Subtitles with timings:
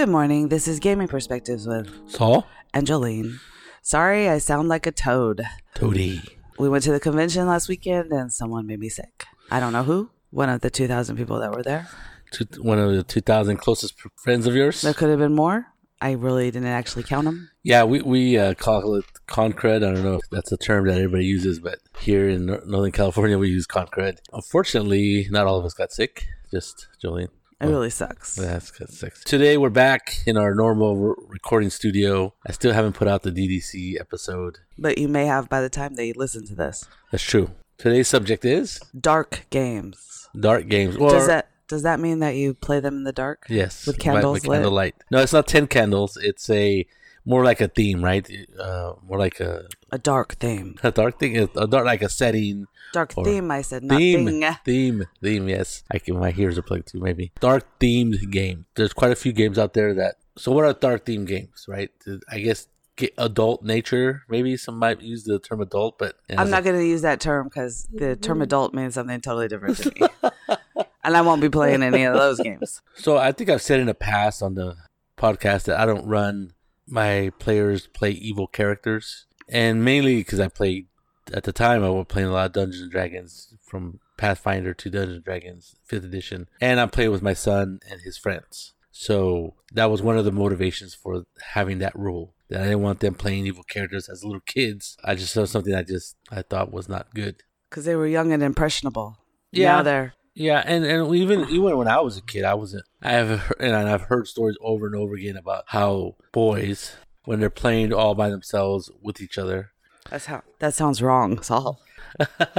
[0.00, 0.48] Good morning.
[0.48, 2.46] This is Gaming Perspectives with Saul?
[2.72, 3.38] Angeline.
[3.82, 5.42] Sorry, I sound like a toad.
[5.74, 6.22] Toady.
[6.58, 9.26] We went to the convention last weekend and someone made me sick.
[9.50, 10.08] I don't know who.
[10.30, 11.86] One of the 2,000 people that were there.
[12.30, 14.80] Two, one of the 2,000 closest friends of yours?
[14.80, 15.66] There could have been more.
[16.00, 17.50] I really didn't actually count them.
[17.62, 19.86] Yeah, we, we uh, call it con crud.
[19.86, 23.36] I don't know if that's a term that everybody uses, but here in Northern California,
[23.36, 24.16] we use con crud.
[24.32, 27.28] Unfortunately, not all of us got sick, just Jolene.
[27.60, 28.36] It really sucks.
[28.36, 29.14] That's got sick.
[29.24, 32.32] Today, we're back in our normal re- recording studio.
[32.46, 34.58] I still haven't put out the DDC episode.
[34.78, 36.86] But you may have by the time they listen to this.
[37.10, 37.50] That's true.
[37.76, 40.28] Today's subject is Dark games.
[40.38, 40.96] dark games.
[40.96, 43.44] Or, Does that does that mean that you play them in the dark?
[43.48, 44.56] Yes, With candles by lit?
[44.56, 44.94] candlelight.
[45.10, 46.16] No, it's not ten candles.
[46.16, 46.86] It's a
[47.26, 48.26] more like a theme, right?
[48.58, 50.76] Uh, more like a, A dark theme.
[50.82, 51.36] a dark thing.
[51.36, 54.56] A dark like a setting Dark Or theme, I said, not theme, thing.
[54.64, 55.48] theme, theme.
[55.48, 56.18] Yes, I can.
[56.18, 57.00] My ears are plugged too.
[57.00, 58.66] Maybe dark themed game.
[58.74, 60.16] There's quite a few games out there that.
[60.36, 61.90] So what are dark themed games, right?
[62.30, 64.22] I guess get adult nature.
[64.28, 67.48] Maybe some might use the term adult, but I'm not going to use that term
[67.48, 68.42] because the term mm-hmm.
[68.42, 70.08] adult means something totally different to me.
[71.04, 72.82] and I won't be playing any of those games.
[72.94, 74.76] So I think I've said in the past on the
[75.16, 76.52] podcast that I don't run
[76.86, 80.86] my players play evil characters, and mainly because I played
[81.32, 84.90] at the time I was playing a lot of Dungeons and Dragons from Pathfinder to
[84.90, 88.74] Dungeons and Dragons Fifth Edition, and I'm playing with my son and his friends.
[88.92, 92.34] So that was one of the motivations for having that rule.
[92.48, 94.96] That I didn't want them playing evil characters as little kids.
[95.04, 97.42] I just saw something I just I thought was not good.
[97.68, 99.18] Because they were young and impressionable.
[99.52, 99.76] Yeah.
[99.76, 100.14] Now they're.
[100.34, 102.84] Yeah, and, and even even when I was a kid, I wasn't.
[103.02, 107.50] I have and I've heard stories over and over again about how boys, when they're
[107.50, 109.70] playing all by themselves with each other,
[110.10, 110.42] That's how.
[110.58, 111.80] That sounds wrong, Saul.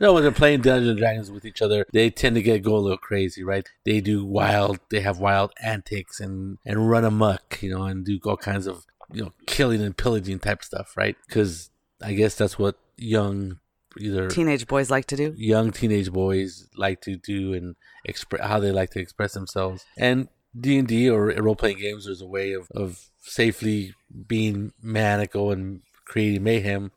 [0.00, 2.76] no, when they're playing Dungeons and Dragons with each other, they tend to get go
[2.76, 3.68] a little crazy, right?
[3.84, 8.18] They do wild, they have wild antics and and run amok, you know, and do
[8.24, 11.16] all kinds of you know killing and pillaging type stuff, right?
[11.26, 11.70] Because
[12.02, 13.58] I guess that's what young
[13.98, 15.34] either Teenage boys like to do.
[15.36, 19.84] young teenage boys like to do and express how they like to express themselves.
[19.96, 23.94] And D and D or role playing games is a way of, of safely
[24.26, 26.90] being maniacal and creating mayhem,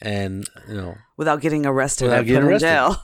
[0.00, 2.66] and you know, Without getting arrested Without getting put in arrested.
[2.68, 2.96] jail.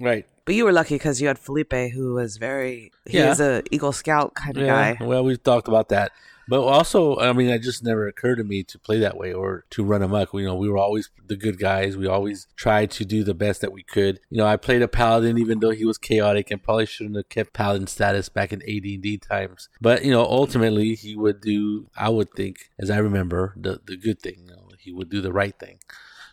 [0.00, 0.26] right?
[0.44, 2.90] But you were lucky because you had Felipe, who was very.
[3.06, 3.28] He Yeah.
[3.28, 4.94] was a Eagle Scout kind of Yeah.
[4.94, 5.04] guy.
[5.04, 6.12] Well, we've talked about that.
[6.48, 9.64] But also, I mean, it just never occurred to me to play that way or
[9.70, 10.30] to run amok.
[10.34, 11.96] You know, we were always the good guys.
[11.96, 14.18] We always tried to do the best that we could.
[14.28, 17.28] You know, I played a paladin even though he was chaotic and probably shouldn't have
[17.28, 19.68] kept paladin status back in AD&D times.
[19.80, 23.96] But, you know, ultimately he would do, I would think, as I remember, the, the
[23.96, 24.38] good thing.
[24.48, 25.78] You know, he would do the right thing.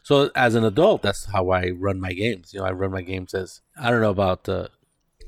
[0.04, 2.54] So as an adult, that's how I run my games.
[2.54, 4.70] You know, I run my games as, I don't know about uh,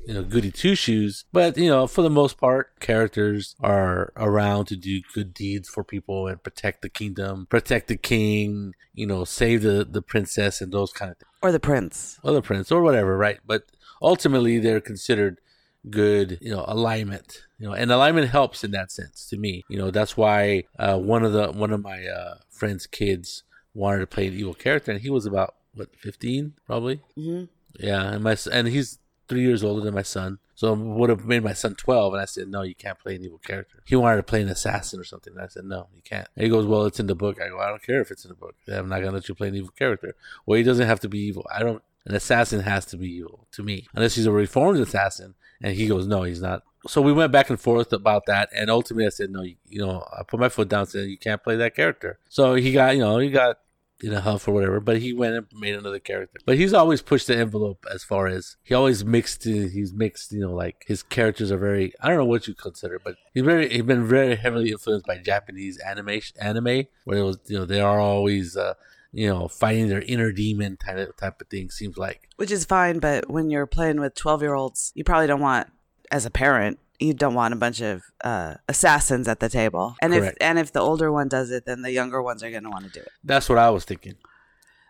[0.06, 1.24] you know, goody two shoes.
[1.32, 5.84] But, you know, for the most part, characters are around to do good deeds for
[5.84, 10.72] people and protect the kingdom, protect the king, you know, save the, the princess and
[10.72, 11.30] those kind of things.
[11.42, 12.18] Or the prince.
[12.22, 13.38] Or the prince or whatever, right?
[13.46, 13.64] But
[14.00, 15.40] ultimately, they're considered
[15.88, 17.42] good, you know, alignment.
[17.58, 19.64] You know, and alignment helps in that sense to me.
[19.68, 23.42] You know, that's why uh, one of the one of my uh, friend's kids
[23.74, 27.00] wanted to play an evil character, and he was about what fifteen, probably.
[27.16, 27.44] hmm
[27.88, 31.42] Yeah, and my and he's three years older than my son, so would have made
[31.42, 32.12] my son twelve.
[32.14, 33.82] And I said, no, you can't play an evil character.
[33.84, 35.32] He wanted to play an assassin or something.
[35.34, 36.28] And I said, no, you can't.
[36.36, 37.40] And he goes, well, it's in the book.
[37.40, 38.54] I go, I don't care if it's in the book.
[38.68, 40.14] I'm not gonna let you play an evil character.
[40.46, 41.44] Well, he doesn't have to be evil.
[41.52, 41.82] I don't.
[42.04, 45.34] An assassin has to be evil to me, unless he's a reformed assassin.
[45.60, 46.62] And he goes, no, he's not.
[46.88, 49.78] So we went back and forth about that, and ultimately I said, no, you, you
[49.78, 52.18] know, I put my foot down, and said you can't play that character.
[52.28, 53.58] So he got, you know, he got
[54.02, 56.40] in a huff or whatever, but he went and made another character.
[56.44, 59.44] But he's always pushed the envelope as far as he always mixed.
[59.44, 61.92] He's mixed, you know, like his characters are very.
[62.00, 63.68] I don't know what you consider, but he's very.
[63.68, 67.80] He's been very heavily influenced by Japanese animation, anime, where it was, you know, they
[67.80, 68.74] are always, uh,
[69.12, 71.70] you know, fighting their inner demon kind of type of thing.
[71.70, 72.28] Seems like.
[72.36, 75.68] Which is fine, but when you're playing with 12 year olds, you probably don't want,
[76.10, 79.96] as a parent, you don't want a bunch of uh, assassins at the table.
[80.00, 80.38] And if Correct.
[80.40, 82.84] and if the older one does it, then the younger ones are going to want
[82.84, 83.10] to do it.
[83.24, 84.14] That's what I was thinking.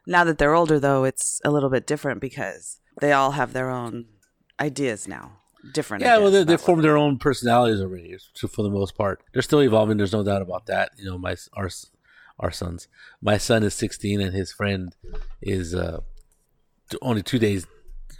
[0.07, 3.71] Now that they're older, though, it's a little bit different because they all have their
[3.71, 4.07] own
[4.61, 5.39] ideas now.
[5.73, 6.03] Different.
[6.03, 9.23] Yeah, well, they, they formed their own personalities already, so for the most part.
[9.33, 9.97] They're still evolving.
[9.97, 10.91] There's no doubt about that.
[10.97, 11.71] You know, my our
[12.43, 12.89] our sons.
[13.23, 14.95] My son is 16, and his friend
[15.41, 16.01] is uh,
[17.01, 17.67] only two days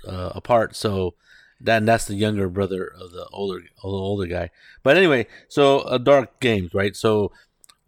[0.09, 0.75] uh, apart.
[0.77, 1.15] So
[1.61, 4.51] that that's the younger brother of the older older guy.
[4.83, 6.97] But anyway, so uh, dark games, right?
[6.97, 7.33] So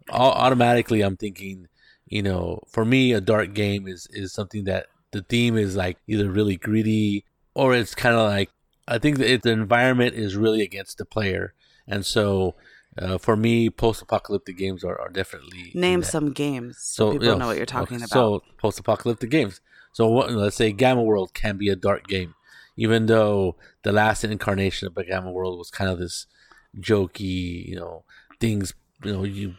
[0.09, 1.67] au- automatically, I'm thinking,
[2.07, 5.97] you know, for me, a dark game is is something that the theme is like
[6.07, 8.49] either really greedy or it's kind of like
[8.87, 11.53] I think the environment is really against the player,
[11.87, 12.55] and so
[12.97, 17.47] Uh, for me, post-apocalyptic games are, are definitely Name some games so, people yeah, know
[17.47, 18.09] what you're talking okay, about.
[18.09, 19.59] So post-apocalyptic games.
[19.91, 22.35] So what, let's say Gamma World can be a dark game,
[22.77, 26.25] even though the last incarnation of Gamma World was kind of this
[26.79, 28.03] jokey, you know,
[28.39, 29.55] things, you know, you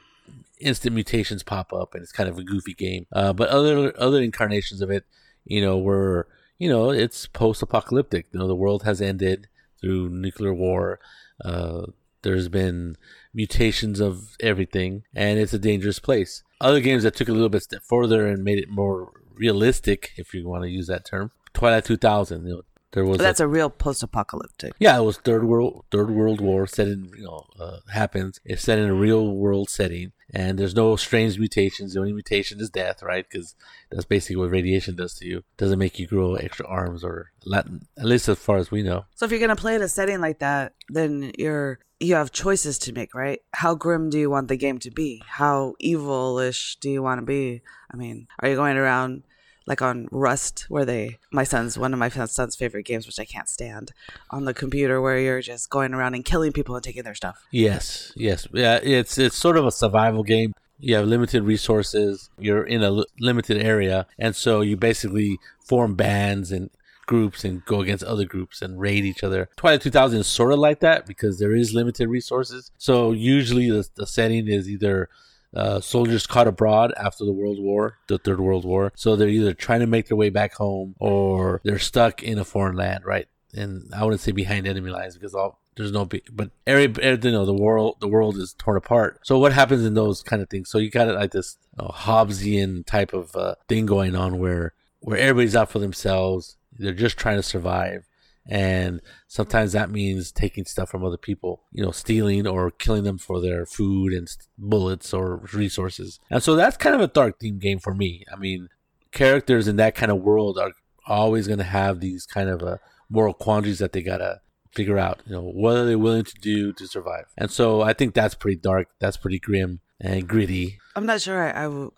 [0.58, 3.06] instant mutations pop up and it's kind of a goofy game.
[3.12, 5.04] Uh, but other other incarnations of it,
[5.44, 6.28] you know, were
[6.58, 8.26] you know it's post-apocalyptic.
[8.32, 9.48] You know, the world has ended
[9.80, 11.00] through nuclear war.
[11.44, 11.86] Uh,
[12.26, 12.96] there's been
[13.32, 16.42] mutations of everything, and it's a dangerous place.
[16.60, 20.34] Other games that took a little bit step further and made it more realistic, if
[20.34, 22.44] you want to use that term, Twilight 2000.
[22.44, 22.62] You know,
[22.96, 24.72] there was But a- that's a real post-apocalyptic.
[24.78, 28.40] yeah, it was third world third world war set in you know uh, happens.
[28.44, 31.92] It's set in a real world setting, and there's no strange mutations.
[31.92, 33.24] The only mutation is death, right?
[33.28, 33.54] Because
[33.90, 35.38] that's basically what radiation does to you.
[35.38, 38.82] It doesn't make you grow extra arms or Latin, at least as far as we
[38.82, 39.04] know.
[39.14, 42.78] So if you're gonna play in a setting like that, then you're you have choices
[42.78, 43.40] to make, right?
[43.52, 45.22] How grim do you want the game to be?
[45.26, 47.62] How evilish do you want to be?
[47.92, 49.22] I mean, are you going around
[49.66, 53.24] like on Rust, where they my son's one of my son's favorite games, which I
[53.24, 53.92] can't stand,
[54.30, 57.44] on the computer, where you're just going around and killing people and taking their stuff.
[57.50, 58.78] Yes, yes, yeah.
[58.82, 60.54] It's it's sort of a survival game.
[60.78, 62.30] You have limited resources.
[62.38, 66.70] You're in a limited area, and so you basically form bands and
[67.06, 69.48] groups and go against other groups and raid each other.
[69.56, 72.70] Twilight 2000 is sort of like that because there is limited resources.
[72.78, 75.08] So usually the, the setting is either
[75.56, 78.92] uh, soldiers caught abroad after the World War, the Third World War.
[78.94, 82.44] So they're either trying to make their way back home or they're stuck in a
[82.44, 83.26] foreign land, right?
[83.54, 87.44] And I wouldn't say behind enemy lines because all there's no but every, you know
[87.44, 89.20] the world the world is torn apart.
[89.24, 90.68] So what happens in those kind of things?
[90.68, 94.38] So you got it like this you know, Hobbesian type of uh, thing going on
[94.38, 96.56] where where everybody's out for themselves.
[96.78, 98.06] They're just trying to survive.
[98.48, 103.18] And sometimes that means taking stuff from other people, you know, stealing or killing them
[103.18, 106.20] for their food and bullets or resources.
[106.30, 108.24] And so that's kind of a dark theme game for me.
[108.32, 108.68] I mean,
[109.12, 110.72] characters in that kind of world are
[111.06, 112.76] always going to have these kind of uh,
[113.08, 114.40] moral quandaries that they got to
[114.72, 117.24] figure out, you know, what are they willing to do to survive.
[117.36, 118.88] And so I think that's pretty dark.
[119.00, 120.78] That's pretty grim and gritty.
[120.94, 121.52] I'm not sure.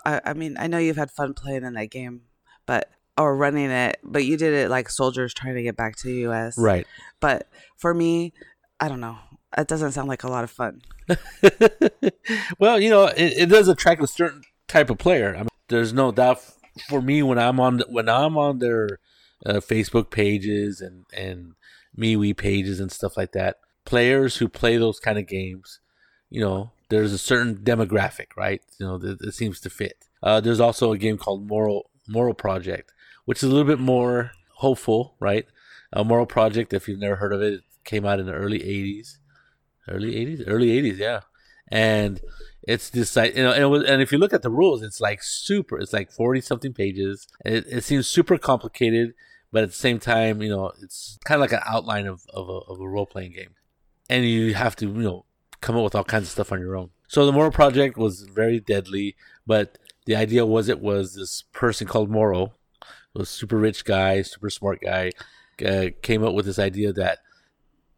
[0.06, 2.22] I I mean, I know you've had fun playing in that game,
[2.66, 6.06] but or running it, but you did it like soldiers trying to get back to
[6.06, 6.56] the U.S.
[6.56, 6.86] Right.
[7.20, 8.32] But for me,
[8.80, 9.18] I don't know.
[9.56, 10.82] It doesn't sound like a lot of fun.
[12.58, 15.34] well, you know, it, it does attract a certain type of player.
[15.34, 16.40] I mean, there's no doubt
[16.88, 19.00] for me when I'm on when I'm on their
[19.44, 21.54] uh, Facebook pages and and
[21.98, 23.56] MeWe pages and stuff like that.
[23.84, 25.80] Players who play those kind of games,
[26.28, 28.60] you know, there's a certain demographic, right?
[28.78, 30.04] You know, that, that seems to fit.
[30.22, 32.92] Uh, there's also a game called Morrow Morrow Project,
[33.28, 35.44] which is a little bit more hopeful, right?
[35.92, 38.60] A Morrow Project, if you've never heard of it, it came out in the early
[38.60, 39.18] '80s,
[39.86, 41.20] early '80s, early '80s, yeah.
[41.70, 42.22] And
[42.62, 45.22] it's this you know, and, was, and if you look at the rules, it's like
[45.22, 45.78] super.
[45.78, 47.28] It's like forty something pages.
[47.44, 49.12] It, it seems super complicated,
[49.52, 52.48] but at the same time, you know, it's kind of like an outline of of
[52.48, 53.54] a, of a role playing game,
[54.08, 55.26] and you have to you know
[55.60, 56.92] come up with all kinds of stuff on your own.
[57.08, 59.16] So the Morrow project was very deadly,
[59.46, 62.54] but the idea was it was this person called Morrow,
[63.18, 65.10] was super rich guy, super smart guy,
[65.64, 67.18] uh, came up with this idea that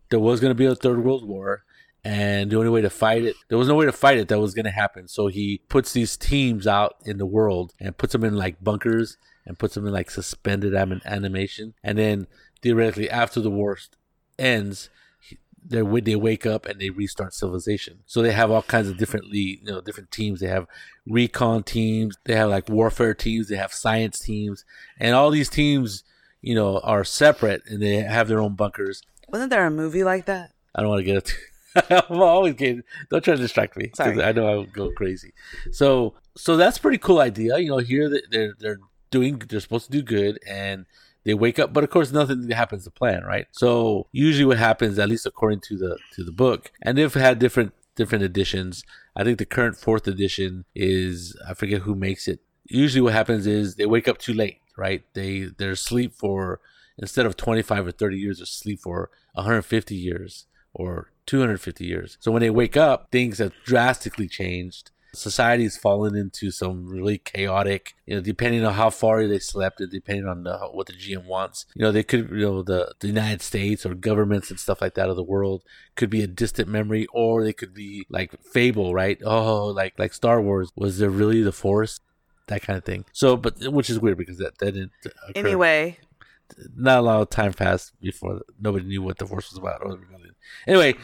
[0.09, 1.65] there was going to be a third world war
[2.03, 4.41] and the only way to fight it there was no way to fight it that
[4.41, 5.07] was going to happen.
[5.07, 9.19] So he puts these teams out in the world and puts them in like bunkers
[9.47, 11.75] and puts them in like suspended anim- animation.
[11.85, 12.27] And then
[12.63, 13.77] theoretically after the war
[14.39, 14.89] ends
[15.67, 19.27] they they wake up and they restart civilization so they have all kinds of different
[19.27, 20.67] le- you know different teams they have
[21.07, 24.65] recon teams they have like warfare teams they have science teams
[24.99, 26.03] and all these teams
[26.41, 30.25] you know are separate and they have their own bunkers Wasn't there a movie like
[30.27, 30.53] that?
[30.75, 31.35] I don't want to get it.
[32.11, 32.83] I'm always getting.
[33.11, 34.23] Don't try to distract me Sorry.
[34.23, 35.33] I know I will go crazy.
[35.71, 37.59] So, so that's a pretty cool idea.
[37.59, 40.87] You know, here they're they're doing, they're supposed to do good, and
[41.25, 43.47] they wake up, but of course nothing happens to plan, right?
[43.53, 47.39] So usually what happens, at least according to the to the book, and they've had
[47.39, 48.85] different different editions.
[49.17, 52.41] I think the current fourth edition is I forget who makes it.
[52.65, 55.03] Usually what happens is they wake up too late, right?
[55.15, 56.61] They they're asleep for
[56.99, 62.17] instead of 25 or 30 years, they're asleep for 150 years or 250 years.
[62.21, 64.91] So when they wake up, things have drastically changed.
[65.13, 69.91] Society's fallen into some really chaotic, you know, depending on how far they slept and
[69.91, 71.67] depending on the, what the GM wants.
[71.75, 74.95] You know, they could, you know, the, the United States or governments and stuff like
[74.95, 75.63] that of the world
[75.97, 79.21] could be a distant memory or they could be like fable, right?
[79.25, 80.71] Oh, like, like Star Wars.
[80.77, 82.01] Was there really the Force?
[82.47, 83.05] That kind of thing.
[83.13, 85.99] So, but, which is weird because that, that didn't occur Anyway,
[86.77, 89.99] not a lot of time passed before nobody knew what the force was about or.
[90.67, 90.95] Anyway,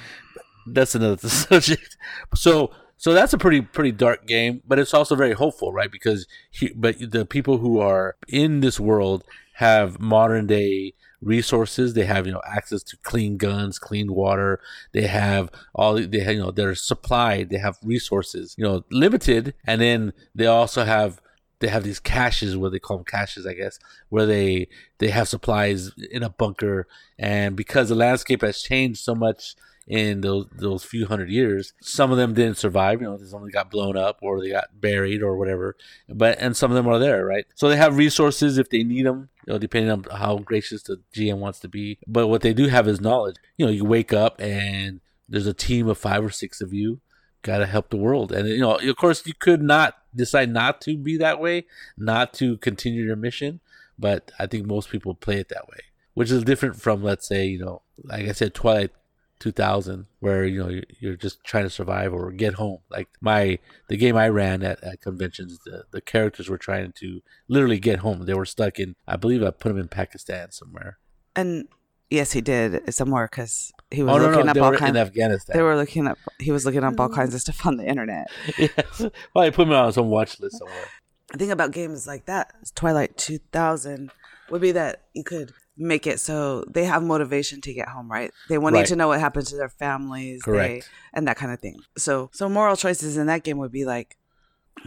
[0.66, 1.96] that's another subject.
[2.34, 5.90] So so that's a pretty pretty dark game, but it's also very hopeful, right?
[5.90, 9.24] Because he, but the people who are in this world
[9.54, 11.94] have modern day resources.
[11.94, 14.60] They have you know access to clean guns, clean water.
[14.92, 17.50] They have all they have, you know they're supplied.
[17.50, 21.20] They have resources, you know, limited, and then they also have
[21.60, 25.28] they have these caches where they call them caches, I guess, where they they have
[25.28, 26.86] supplies in a bunker.
[27.18, 29.54] And because the landscape has changed so much
[29.86, 33.00] in those those few hundred years, some of them didn't survive.
[33.00, 35.76] You know, some of them got blown up or they got buried or whatever.
[36.08, 37.46] But and some of them are there, right?
[37.54, 39.28] So they have resources if they need them.
[39.46, 41.98] You know, depending on how gracious the GM wants to be.
[42.06, 43.36] But what they do have is knowledge.
[43.56, 47.00] You know, you wake up and there's a team of five or six of you
[47.42, 48.32] got to help the world.
[48.32, 51.66] And you know, of course, you could not decide not to be that way,
[51.96, 53.60] not to continue your mission.
[53.98, 55.78] But I think most people play it that way,
[56.14, 58.90] which is different from, let's say, you know, like I said, Twilight
[59.38, 62.78] 2000, where you know you're just trying to survive or get home.
[62.90, 67.20] Like my the game I ran at, at conventions, the, the characters were trying to
[67.48, 68.24] literally get home.
[68.24, 70.98] They were stuck in, I believe, I put them in Pakistan somewhere.
[71.34, 71.68] And
[72.10, 74.90] yes, he did somewhere because he was Oh looking no, up they all kinds.
[74.90, 75.56] in Afghanistan.
[75.56, 76.18] They were looking up.
[76.38, 77.14] He was looking up all mm.
[77.14, 78.28] kinds of stuff on the internet.
[78.58, 79.02] yes.
[79.34, 80.88] Well, I put me on some watch list somewhere.
[81.32, 84.12] The thing about games like that, Twilight 2000,
[84.50, 88.30] would be that you could make it so they have motivation to get home, right?
[88.48, 88.86] They want Right.
[88.86, 90.90] to know what happened to their families, they- Correct.
[91.12, 91.80] and that kind of thing.
[91.98, 94.16] So, so moral choices in that game would be like,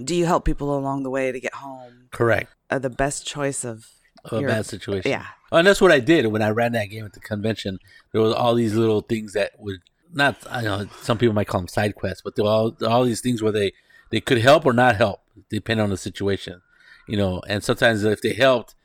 [0.04, 2.08] do you help people along the way to get home?
[2.12, 2.52] Correct.
[2.70, 3.88] Uh, the best choice of
[4.26, 5.10] Of a your- bad situation.
[5.12, 7.80] Yeah, Oh, and that's what I did when I ran that game at the convention.
[8.12, 9.80] There was all these little things that would
[10.14, 10.38] not.
[10.50, 13.22] I know some people might call them side quests, but there were all all these
[13.22, 13.74] things where they
[14.12, 16.62] they could help or not help, depending on the situation.
[17.08, 18.76] You know, and sometimes if they helped,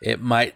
[0.00, 0.54] it might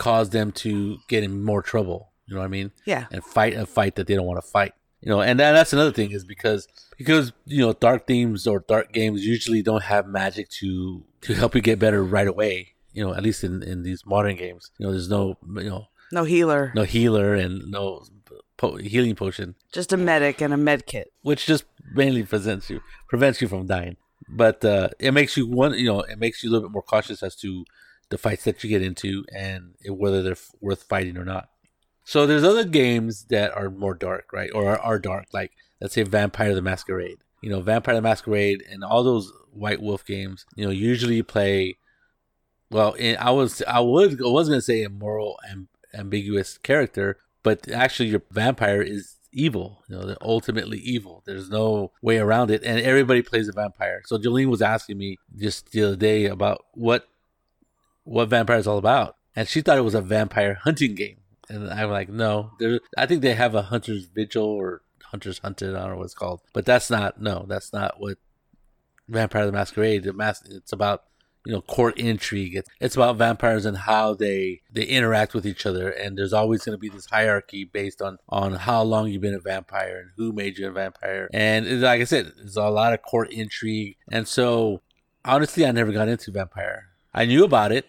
[0.00, 2.08] cause them to get in more trouble.
[2.26, 2.72] You know what I mean?
[2.86, 4.72] yeah, and fight a fight that they don't want to fight.
[5.02, 6.66] You know, and that, that's another thing is because
[6.96, 11.54] because you know dark themes or dark games usually don't have magic to to help
[11.54, 12.74] you get better right away.
[12.92, 15.88] You know, at least in in these modern games, you know, there's no you know
[16.12, 18.04] no healer, no healer and no
[18.56, 21.12] po- healing potion, just a medic and a med kit.
[21.22, 21.64] which just
[21.94, 23.96] mainly prevents you prevents you from dying.
[24.28, 26.82] But uh, it makes you one, you know, it makes you a little bit more
[26.82, 27.64] cautious as to
[28.10, 31.48] the fights that you get into and whether they're f- worth fighting or not.
[32.04, 34.50] So there's other games that are more dark, right?
[34.52, 37.18] Or are, are dark, like let's say Vampire the Masquerade.
[37.40, 40.44] You know, Vampire the Masquerade and all those White Wolf games.
[40.56, 41.78] You know, usually you play.
[42.70, 47.70] Well, I was I would I was gonna say a moral and ambiguous character, but
[47.70, 49.82] actually your vampire is evil.
[49.88, 51.22] You know, they're ultimately evil.
[51.26, 54.02] There's no way around it, and everybody plays a vampire.
[54.04, 57.08] So Jolene was asking me just the other day about what
[58.04, 61.16] what vampire is all about, and she thought it was a vampire hunting game.
[61.48, 62.80] And I'm like, no, there.
[62.96, 65.74] I think they have a hunter's vigil or hunter's hunted.
[65.74, 67.20] I don't know what it's called, but that's not.
[67.20, 68.18] No, that's not what
[69.08, 70.06] Vampire the Masquerade.
[70.06, 71.02] It's about
[71.44, 72.54] you know court intrigue.
[72.54, 75.90] It's, it's about vampires and how they they interact with each other.
[75.90, 79.34] And there's always going to be this hierarchy based on on how long you've been
[79.34, 81.28] a vampire and who made you a vampire.
[81.32, 83.96] And it's- like I said, there's a lot of court intrigue.
[84.12, 84.82] And so
[85.24, 86.89] honestly, I never got into vampire.
[87.12, 87.86] I knew about it.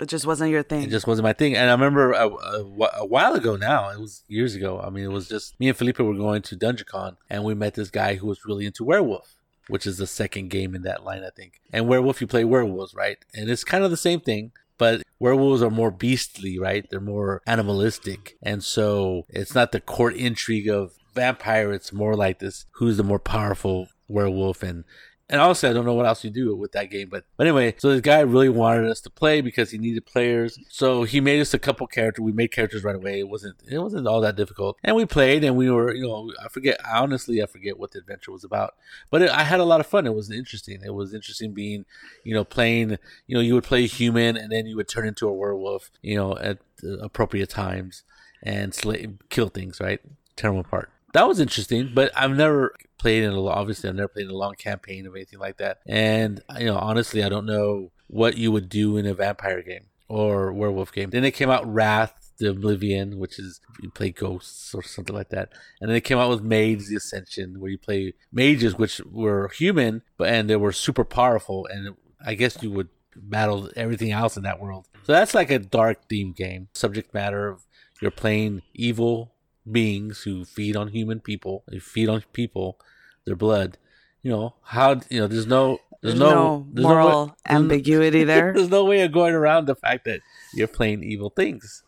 [0.00, 0.84] It just wasn't your thing.
[0.84, 1.56] It just wasn't my thing.
[1.56, 4.80] And I remember a, a, a while ago now, it was years ago.
[4.80, 7.74] I mean, it was just me and Felipe were going to DunDraCon and we met
[7.74, 9.34] this guy who was really into werewolf,
[9.66, 11.60] which is the second game in that line, I think.
[11.72, 13.18] And werewolf, you play werewolves, right?
[13.34, 14.52] And it's kind of the same thing.
[14.76, 16.86] But werewolves are more beastly, right?
[16.88, 18.36] They're more animalistic.
[18.40, 21.72] And so it's not the court intrigue of vampire.
[21.72, 24.84] It's more like this who's the more powerful werewolf and
[25.30, 27.74] and honestly, I don't know what else you do with that game, but but anyway,
[27.76, 30.58] so this guy really wanted us to play because he needed players.
[30.68, 32.22] So he made us a couple characters.
[32.22, 33.20] We made characters right away.
[33.20, 36.32] It wasn't it wasn't all that difficult, and we played, and we were you know
[36.42, 38.74] I forget honestly I forget what the adventure was about,
[39.10, 40.06] but it, I had a lot of fun.
[40.06, 40.80] It was interesting.
[40.84, 41.84] It was interesting being
[42.24, 45.28] you know playing you know you would play human and then you would turn into
[45.28, 46.58] a werewolf you know at
[47.02, 48.02] appropriate times
[48.42, 50.00] and slay, kill things right,
[50.36, 50.90] tear them apart.
[51.12, 54.36] That was interesting, but I've never played in a obviously I've never played in a
[54.36, 55.78] long campaign of anything like that.
[55.86, 59.86] And you know, honestly, I don't know what you would do in a vampire game
[60.08, 61.10] or werewolf game.
[61.10, 65.28] Then it came out Wraith the Oblivion, which is you play ghosts or something like
[65.30, 65.52] that.
[65.80, 69.48] And then it came out with Mage the Ascension, where you play mages, which were
[69.48, 71.66] human, but and they were super powerful.
[71.66, 74.88] And I guess you would battle everything else in that world.
[75.02, 76.68] So that's like a dark theme game.
[76.74, 77.64] Subject matter of
[78.00, 79.32] you're playing evil
[79.70, 81.64] beings who feed on human people.
[81.68, 82.78] They feed on people,
[83.24, 83.78] their blood.
[84.22, 87.56] You know how you know there's no there's, There's no, no there's moral way- there's
[87.56, 88.52] ambiguity there.
[88.54, 90.20] there's no way of going around the fact that
[90.54, 91.82] you're playing evil things.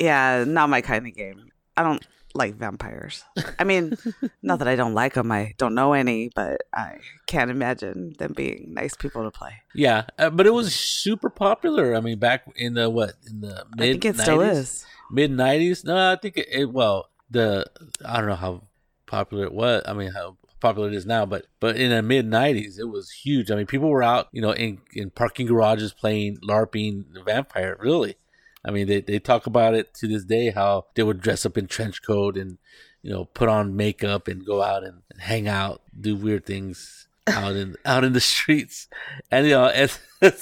[0.00, 1.50] yeah, not my kind of game.
[1.76, 2.04] I don't.
[2.36, 3.22] like vampires.
[3.60, 3.94] I mean,
[4.42, 5.30] not that I don't like them.
[5.30, 6.98] I don't know any, but I
[7.28, 9.62] can't imagine them being nice people to play.
[9.72, 11.94] Yeah, uh, but it was super popular.
[11.94, 14.84] I mean, back in the what in the mid I think it still is.
[15.12, 15.84] mid nineties.
[15.84, 16.72] No, I think it, it.
[16.72, 17.66] Well, the
[18.04, 18.62] I don't know how
[19.06, 19.82] popular it was.
[19.86, 23.10] I mean, how popular it is now, but but in the mid '90s, it was
[23.10, 23.50] huge.
[23.50, 27.76] I mean, people were out, you know, in in parking garages playing LARPing the vampire.
[27.78, 28.16] Really,
[28.64, 31.58] I mean, they they talk about it to this day how they would dress up
[31.58, 32.58] in trench coat and
[33.02, 37.54] you know put on makeup and go out and, hang out, do weird things out
[37.54, 38.88] in out in the streets,
[39.30, 39.96] and you know, and,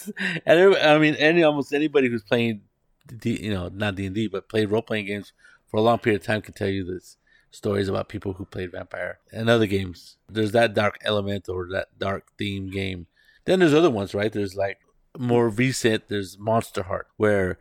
[0.47, 2.63] and I mean, any almost anybody who's playing,
[3.07, 5.33] D, you know, not D and D, but played role playing games
[5.73, 7.17] for a long period of time can tell you this
[7.51, 10.17] stories about people who played vampire and other games.
[10.29, 13.07] There's that dark element or that dark theme game.
[13.47, 14.33] Then there's other ones, right?
[14.33, 14.79] There's like
[15.19, 16.09] more recent.
[16.09, 17.59] There's Monster Heart, where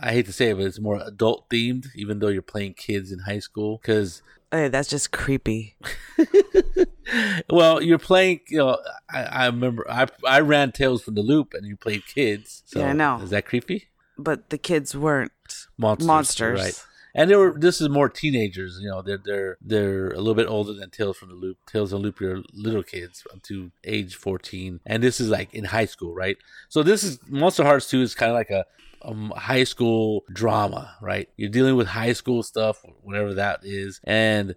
[0.00, 3.12] I hate to say it, but it's more adult themed, even though you're playing kids
[3.12, 3.78] in high school.
[3.80, 5.76] Because Hey, oh, that's just creepy.
[7.50, 8.40] well, you're playing.
[8.48, 8.78] You know,
[9.10, 12.62] I, I remember I I ran Tales from the Loop, and you played kids.
[12.66, 13.20] So Yeah, I know.
[13.22, 13.88] Is that creepy?
[14.18, 15.32] But the kids weren't
[15.78, 16.60] Monsters, monsters.
[16.60, 16.84] right?
[17.14, 17.54] And they were.
[17.58, 18.78] This is more teenagers.
[18.80, 21.58] You know, they're they're they're a little bit older than Tales from the Loop.
[21.66, 25.64] Tales the Loop, you're little kids up to age fourteen, and this is like in
[25.64, 26.38] high school, right?
[26.68, 28.64] So this is Monster Hearts Two is kind of like a,
[29.02, 31.28] um high school drama, right?
[31.36, 34.54] You're dealing with high school stuff, whatever that is, and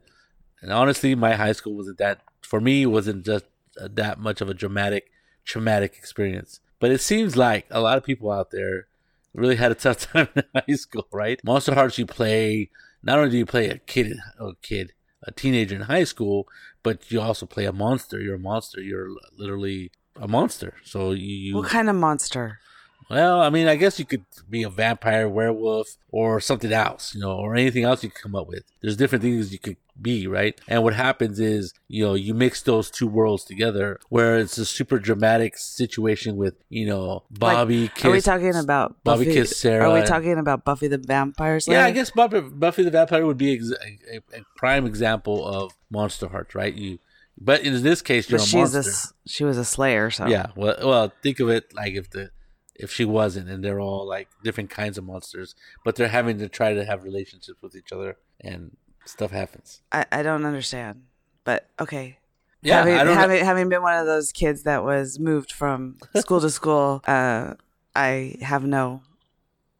[0.61, 2.85] and honestly, my high school wasn't that for me.
[2.85, 3.45] Wasn't just
[3.79, 5.11] uh, that much of a dramatic,
[5.43, 6.59] traumatic experience.
[6.79, 8.87] But it seems like a lot of people out there
[9.35, 11.39] really had a tough time in high school, right?
[11.43, 12.69] Monster Hearts, you play.
[13.03, 16.47] Not only do you play a kid, a kid, a teenager in high school,
[16.83, 18.19] but you also play a monster.
[18.19, 18.81] You're a monster.
[18.81, 20.75] You're literally a monster.
[20.83, 22.59] So you, What kind of monster?
[23.09, 27.21] Well, I mean, I guess you could be a vampire, werewolf, or something else, you
[27.21, 28.63] know, or anything else you could come up with.
[28.81, 30.59] There's different things you could be, right?
[30.67, 34.65] And what happens is, you know, you mix those two worlds together, where it's a
[34.65, 39.33] super dramatic situation with, you know, Bobby Are we talking about Bobby Buffy?
[39.33, 39.89] kissed Sarah.
[39.89, 41.79] Are we talking about Buffy the Vampire Slayer?
[41.79, 45.71] yeah, I guess Buffy, Buffy the Vampire would be ex- a, a prime example of
[45.89, 46.73] Monster Hearts, right?
[46.73, 46.99] You,
[47.37, 48.91] but in this case, you're But a she's monster.
[49.25, 52.31] a she was a Slayer, so Yeah, well, well, think of it like if the
[52.75, 56.49] if she wasn't, and they're all like different kinds of monsters, but they're having to
[56.49, 59.81] try to have relationships with each other, and stuff happens.
[59.91, 61.03] I, I don't understand.
[61.43, 62.17] But okay.
[62.61, 63.15] Yeah, having, I don't.
[63.15, 67.53] having, having been one of those kids that was moved from school to school, uh,
[67.95, 69.01] I have no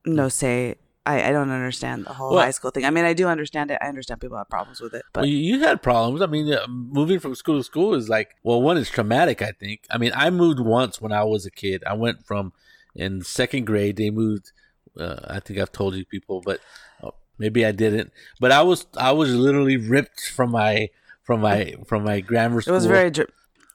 [0.06, 0.76] no say.
[1.08, 2.84] I, I don't understand the whole Well- high school thing.
[2.86, 3.78] I mean, I do understand it.
[3.80, 6.22] I understand people have problems with it, but well, you, you had problems.
[6.22, 9.42] I mean, uh, moving from school to school is like, well, one is traumatic.
[9.42, 9.82] I think.
[9.92, 11.84] I mean, I moved once when I was a kid.
[11.86, 12.54] I went from
[12.96, 13.98] in second grade.
[13.98, 14.52] They moved.
[14.98, 16.60] Uh, I think I've told you people, but
[17.04, 18.12] uh, maybe I didn't.
[18.40, 20.90] But I was I was literally ripped from my
[21.24, 23.12] from my from my grammar school it was very.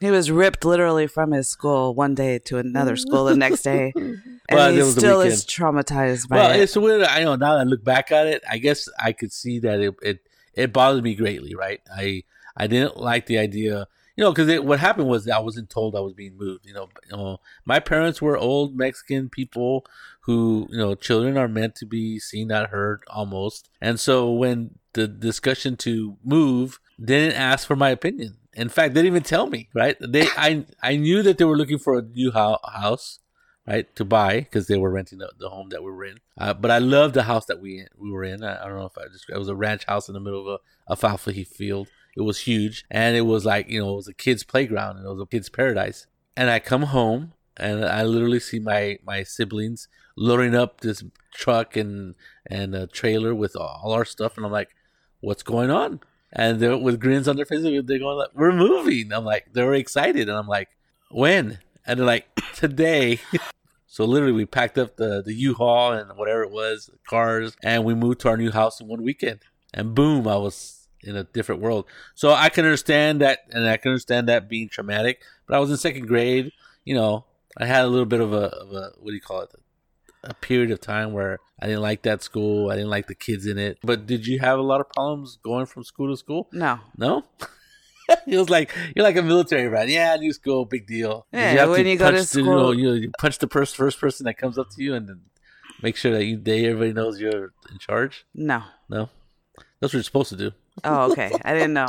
[0.00, 3.92] He was ripped literally from his school one day to another school the next day,
[3.96, 4.18] and
[4.50, 6.60] Well, he it was the still is traumatized by Well, it.
[6.60, 7.02] it's weird.
[7.02, 9.78] I know now that I look back at it, I guess I could see that
[9.80, 10.18] it it,
[10.54, 11.54] it bothered me greatly.
[11.54, 11.80] Right?
[11.94, 12.22] I
[12.56, 13.88] I didn't like the idea,
[14.20, 16.66] you know, because what happened was I wasn't told I was being moved.
[16.66, 19.86] You know, you know, my parents were old Mexican people
[20.20, 23.70] who, you know, children are meant to be seen, not heard, almost.
[23.80, 28.36] And so when the discussion to move didn't ask for my opinion.
[28.52, 29.70] In fact, they didn't even tell me.
[29.72, 29.96] Right?
[30.00, 33.20] They I I knew that they were looking for a new ho- house
[33.66, 36.18] right, to buy because they were renting the, the home that we were in.
[36.36, 38.44] Uh, but I loved the house that we we were in.
[38.44, 40.40] I, I don't know if I just it was a ranch house in the middle
[40.40, 41.88] of a, a alfalfa field.
[42.16, 45.06] It was huge, and it was like you know it was a kid's playground and
[45.06, 46.06] it was a kid's paradise.
[46.36, 51.76] And I come home and I literally see my my siblings loading up this truck
[51.76, 52.14] and
[52.46, 54.74] and a trailer with all our stuff, and I'm like,
[55.20, 56.00] what's going on?
[56.32, 59.64] And they're with grins on their faces, they're going like, "We're moving." I'm like, they
[59.64, 60.68] were excited, and I'm like,
[61.10, 63.20] "When?" And they're like, "Today."
[63.92, 67.92] So literally, we packed up the the U-Haul and whatever it was, cars, and we
[67.92, 69.40] moved to our new house in one weekend.
[69.74, 71.86] And boom, I was in a different world.
[72.14, 75.22] So I can understand that, and I can understand that being traumatic.
[75.46, 76.52] But I was in second grade.
[76.84, 77.24] You know,
[77.58, 79.50] I had a little bit of a, of a what do you call it?
[80.22, 82.70] A period of time where I didn't like that school.
[82.70, 83.78] I didn't like the kids in it.
[83.82, 86.48] But did you have a lot of problems going from school to school?
[86.52, 87.24] no, No.
[88.26, 89.88] it was like you're like a military rat.
[89.88, 91.26] Yeah, new school, big deal.
[91.32, 93.38] Yeah, you have when you go to punch the- you, know, school- you, you punch
[93.38, 95.20] the first first person that comes up to you, and then
[95.82, 98.26] make sure that you they everybody knows you're in charge.
[98.34, 98.62] no.
[98.88, 99.08] No,
[99.80, 100.50] that's what you're supposed to do.
[100.84, 101.30] Oh, okay.
[101.44, 101.86] I didn't know.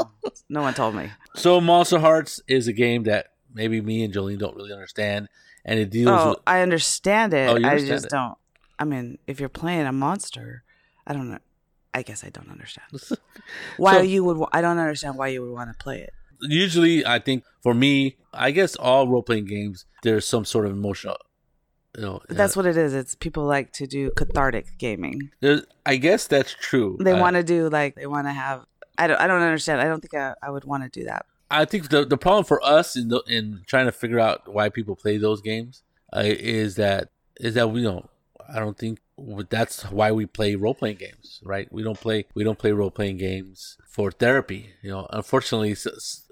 [0.49, 1.09] No one told me.
[1.35, 5.29] So Monster Hearts is a game that maybe me and Jolene don't really understand,
[5.65, 7.49] and it deals Oh, with I understand it.
[7.49, 8.11] Oh, you I just it.
[8.11, 8.37] don't.
[8.79, 10.63] I mean, if you're playing a monster,
[11.07, 11.37] I don't know.
[11.93, 12.87] I guess I don't understand
[13.77, 14.45] why So- you would.
[14.51, 16.13] I don't understand why you would want to play it.
[16.41, 20.71] Usually, I think for me, I guess all role playing games there's some sort of
[20.71, 21.17] emotional.
[21.95, 22.93] You know, That's uh, what it is.
[22.93, 25.29] It's people like to do cathartic gaming.
[25.85, 26.97] I guess that's true.
[27.01, 28.65] They want to do like they want to have.
[29.01, 29.19] I don't.
[29.19, 29.81] I don't understand.
[29.81, 31.25] I don't think I, I would want to do that.
[31.49, 34.69] I think the the problem for us in the, in trying to figure out why
[34.69, 35.81] people play those games
[36.15, 37.09] uh, is that
[37.39, 38.07] is that we don't.
[38.53, 38.99] I don't think
[39.49, 41.67] that's why we play role playing games, right?
[41.71, 44.73] We don't play we don't play role playing games for therapy.
[44.83, 45.75] You know, unfortunately,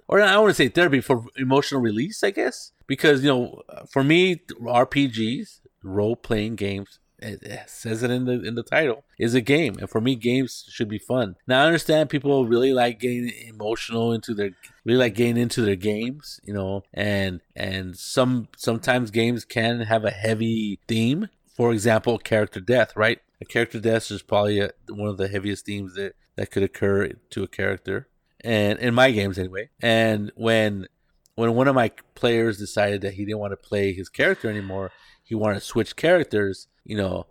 [0.08, 4.04] or I want to say therapy for emotional release, I guess, because you know, for
[4.04, 7.00] me, RPGs, role playing games.
[7.22, 10.66] It says it in the in the title is a game, and for me, games
[10.70, 11.36] should be fun.
[11.48, 14.52] Now, I understand people really like getting emotional into their
[14.86, 20.06] really like getting into their games, you know, and and some sometimes games can have
[20.06, 21.30] a heavy theme.
[21.56, 23.20] For example, character death, right?
[23.42, 27.12] A character death is probably a, one of the heaviest themes that that could occur
[27.32, 28.08] to a character,
[28.42, 29.70] and in my games anyway.
[29.82, 30.88] And when
[31.36, 34.92] when one of my players decided that he didn't want to play his character anymore,
[35.30, 36.68] he wanted to switch characters.
[36.84, 37.28] You know,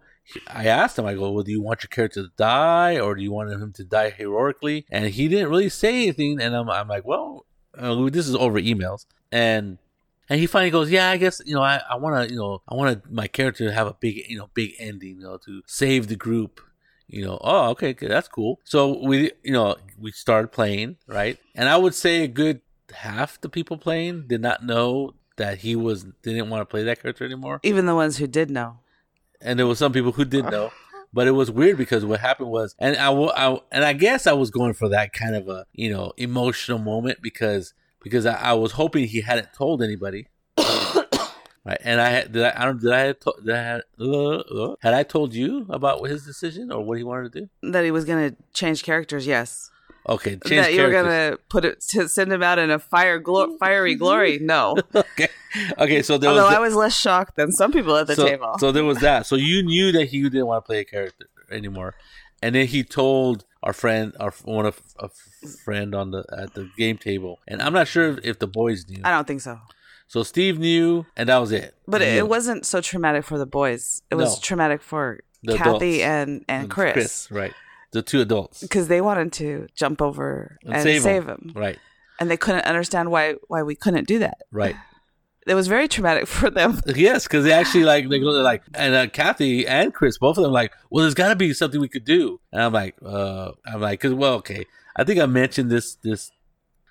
[0.46, 3.22] I asked him, I go, well, do you want your character to die or do
[3.22, 4.87] you want him to die heroically?
[4.88, 6.40] And he didn't really say anything.
[6.40, 7.44] And I'm, I'm like, well,
[7.76, 9.04] uh, this is over emails.
[9.32, 9.78] And
[10.30, 12.62] and he finally goes, yeah, I guess you know, I, I want to, you know,
[12.68, 15.62] I want my character to have a big, you know, big ending, you know, to
[15.66, 16.61] save the group.
[17.08, 18.61] You know, oh, okay, okay, that's cool.
[18.64, 21.38] So we, you know, we started playing, right?
[21.54, 22.61] And I would say a good
[22.92, 27.01] half the people playing did not know that he was didn't want to play that
[27.03, 28.79] character anymore Even the ones who did know.
[29.40, 30.70] and there was some people who did know
[31.12, 34.33] but it was weird because what happened was and I, I and i guess i
[34.35, 37.72] was going for that kind of a you know emotional moment because
[38.03, 40.27] because i, I was hoping he hadn't told anybody
[41.64, 44.74] right and i had did i, I don't did i to, did i uh, uh,
[44.81, 47.90] had i told you about his decision or what he wanted to do That he
[47.90, 49.27] was gonna change characters.
[49.27, 49.70] Yes.
[50.09, 53.18] Okay change that you were gonna put it to send him out in a fire
[53.18, 54.38] glo- fiery glory.
[54.40, 54.77] No.
[54.94, 55.29] okay
[55.79, 58.27] okay so there Although was I was less shocked than some people at the so,
[58.27, 58.57] table.
[58.59, 59.27] So there was that.
[59.27, 61.94] So you knew that he didn't want to play a character anymore,
[62.42, 65.09] and then he told our friend, our one of a
[65.64, 69.01] friend on the at the game table, and I'm not sure if the boys knew.
[69.05, 69.59] I don't think so.
[70.09, 71.75] So Steve knew, and that was it.
[71.87, 74.03] But it, it wasn't so traumatic for the boys.
[74.11, 76.05] It was traumatic for The Kathy adults.
[76.05, 77.53] and, and Chris right?
[77.92, 81.53] The two adults, because they wanted to jump over And and, save save, 'em.
[81.53, 81.53] him.
[81.55, 81.79] right?
[82.20, 84.38] and they couldn't understand why why we couldn't do that.
[84.53, 84.77] Right.
[85.46, 86.81] It was very traumatic for them.
[86.87, 90.42] Yes, because they actually like they go like, and uh, Kathy and Chris, both of
[90.44, 92.40] them, like, well, there's got to be something we could do.
[92.53, 96.31] And I'm like, uh, I'm like, because well, okay, I think I mentioned this this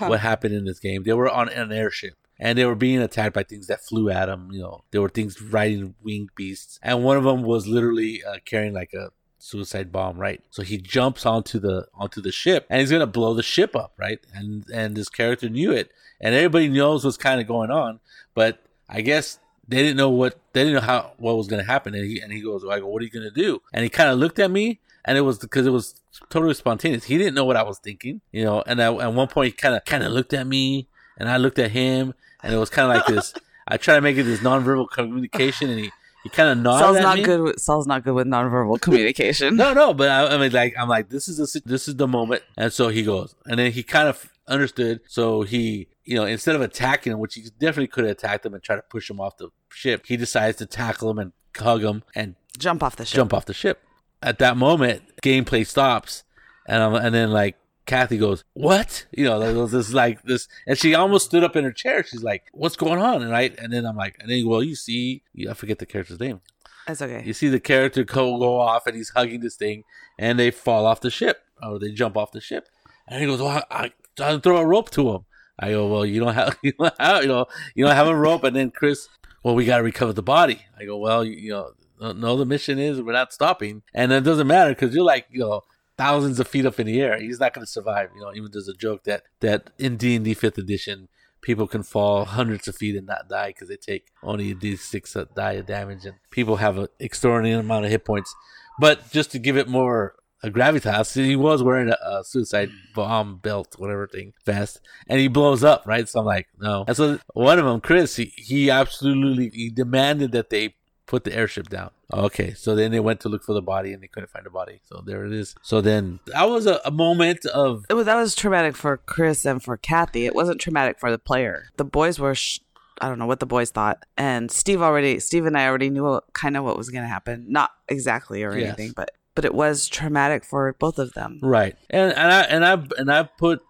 [0.00, 1.04] what happened in this game.
[1.04, 4.26] They were on an airship and they were being attacked by things that flew at
[4.26, 4.48] them.
[4.52, 8.36] You know, there were things riding winged beasts, and one of them was literally uh,
[8.44, 10.42] carrying like a suicide bomb, right?
[10.50, 13.92] So he jumps onto the onto the ship and he's gonna blow the ship up,
[13.98, 14.20] right?
[14.34, 18.00] And and this character knew it, and everybody knows what's kind of going on,
[18.34, 21.94] but I guess they didn't know what they didn't know how what was gonna happen.
[21.94, 23.62] And he and he goes, I go, what are you gonna do?
[23.72, 27.04] And he kind of looked at me, and it was because it was totally spontaneous.
[27.04, 28.62] He didn't know what I was thinking, you know.
[28.66, 31.36] And I, at one point, he kind of kind of looked at me, and I
[31.36, 33.32] looked at him, and it was kind of like this.
[33.68, 37.00] I try to make it this nonverbal communication, and he he kind of nodded Saul's
[37.00, 37.24] not me.
[37.24, 37.40] good.
[37.40, 39.56] With, Saul's not good with nonverbal communication.
[39.56, 42.06] No, no, but I, I mean, like, I'm like, this is si- this is the
[42.08, 45.00] moment, and so he goes, and then he kind of understood.
[45.08, 48.54] So he, you know, instead of attacking him, which he definitely could have attacked him
[48.54, 51.82] and try to push him off the ship, he decides to tackle him and hug
[51.82, 53.16] him and Jump off the ship.
[53.16, 53.82] jump off the ship.
[54.22, 56.24] At that moment, gameplay stops,
[56.66, 57.56] and um, and then like
[57.90, 61.56] Kathy goes, "What?" You know, there was this like this, and she almost stood up
[61.56, 62.04] in her chair.
[62.04, 64.76] She's like, "What's going on?" And right, and then I'm like, and then well, you
[64.76, 66.40] see, I forget the character's name.
[66.86, 67.24] That's okay.
[67.26, 69.82] You see the character go go off, and he's hugging this thing,
[70.20, 72.68] and they fall off the ship, or they jump off the ship,
[73.08, 75.24] and he goes, "Well, I, I throw a rope to him."
[75.58, 78.14] I go, "Well, you don't have, you don't have, you know, you don't have a
[78.16, 79.08] rope." And then Chris,
[79.42, 80.64] well, we got to recover the body.
[80.78, 84.12] I go, "Well, you, you know, no, no, the mission is we're not stopping, and
[84.12, 85.62] it doesn't matter because you're like, you know."
[86.00, 88.08] Thousands of feet up in the air, he's not going to survive.
[88.14, 91.08] You know, even there's a joke that that in D and D Fifth Edition,
[91.42, 95.34] people can fall hundreds of feet and not die because they take only a d6
[95.34, 98.34] die of damage, and people have an extraordinary amount of hit points.
[98.78, 103.36] But just to give it more a gravitas, he was wearing a, a suicide bomb
[103.36, 106.08] belt, whatever thing, vest, and he blows up, right?
[106.08, 106.84] So I'm like, no.
[106.88, 110.76] And so one of them, Chris, he, he absolutely he demanded that they
[111.10, 111.90] put the airship down.
[112.12, 114.50] Okay, so then they went to look for the body and they couldn't find the
[114.50, 114.80] body.
[114.84, 115.54] So there it is.
[115.62, 119.44] So then that was a, a moment of It was that was traumatic for Chris
[119.44, 120.24] and for Kathy.
[120.24, 121.68] It wasn't traumatic for the player.
[121.76, 122.34] The boys were.
[122.34, 122.60] Sh-
[123.02, 125.20] I don't know what the boys thought, and Steve already.
[125.20, 127.46] Steve and I already knew what, kind of what was going to happen.
[127.48, 128.68] Not exactly or Yes.
[128.68, 131.40] anything, but but it was traumatic for both of them.
[131.42, 131.74] Right.
[131.88, 133.60] And and I and I and I put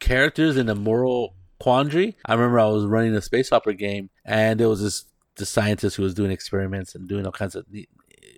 [0.00, 2.16] characters in a moral quandary.
[2.26, 5.04] I remember I was running a space opera game and there was this
[5.36, 7.66] the scientist who was doing experiments and doing all kinds of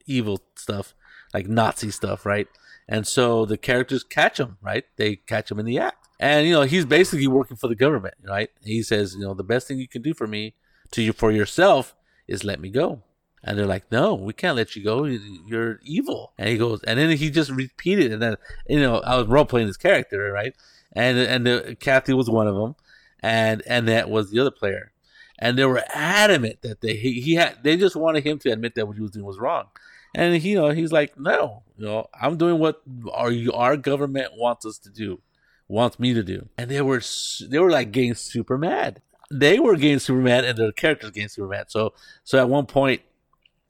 [0.06, 0.94] evil stuff,
[1.34, 2.48] like Nazi stuff, right?
[2.88, 4.84] And so the characters catch him, right?
[4.96, 6.06] They catch him in the act.
[6.18, 8.48] And you know, he's basically working for the government, right?
[8.64, 10.54] He says, you know, the best thing you can do for me
[10.92, 11.94] to you for yourself
[12.26, 13.02] is let me go.
[13.44, 15.04] And they're like, no, we can't let you go.
[15.04, 16.32] You- You're evil.
[16.38, 18.36] And he goes, and then he just repeated, and then
[18.68, 20.54] you know, I was role playing this character, right?
[20.92, 22.74] And and the, Kathy was one of them,
[23.20, 24.92] and and that was the other player,
[25.38, 28.74] and they were adamant that they he, he had they just wanted him to admit
[28.74, 29.66] that what he was doing was wrong,
[30.14, 34.32] and he you know he's like, no, you know, I'm doing what our our government
[34.36, 35.20] wants us to do,
[35.68, 37.02] wants me to do, and they were
[37.48, 39.02] they were like getting super mad.
[39.30, 41.70] They were getting super mad, and their characters getting super mad.
[41.70, 41.94] So
[42.24, 43.02] so at one point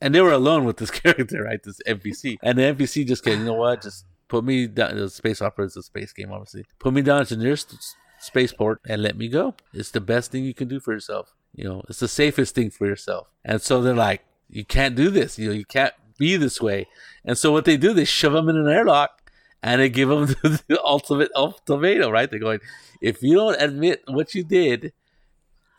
[0.01, 1.63] and they were alone with this character, right?
[1.63, 3.83] This NPC, and the NPC just said, "You know what?
[3.83, 6.65] Just put me down." The space opera is a space game, obviously.
[6.79, 7.75] Put me down to the nearest
[8.21, 9.55] spaceport and let me go.
[9.73, 11.35] It's the best thing you can do for yourself.
[11.57, 13.33] You know, it's the safest thing for yourself.
[13.45, 15.39] And so they're like, "You can't do this.
[15.39, 16.87] You know, you can't be this way."
[17.25, 19.23] And so what they do, they shove them in an airlock.
[19.63, 20.27] And they give them
[20.69, 22.31] the ultimate ultimatum, right?
[22.31, 22.61] They're going,
[23.01, 24.93] if you don't admit what you did,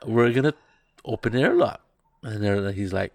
[0.06, 0.54] we're gonna
[1.06, 1.82] open the airlock.
[2.24, 3.14] And he's like,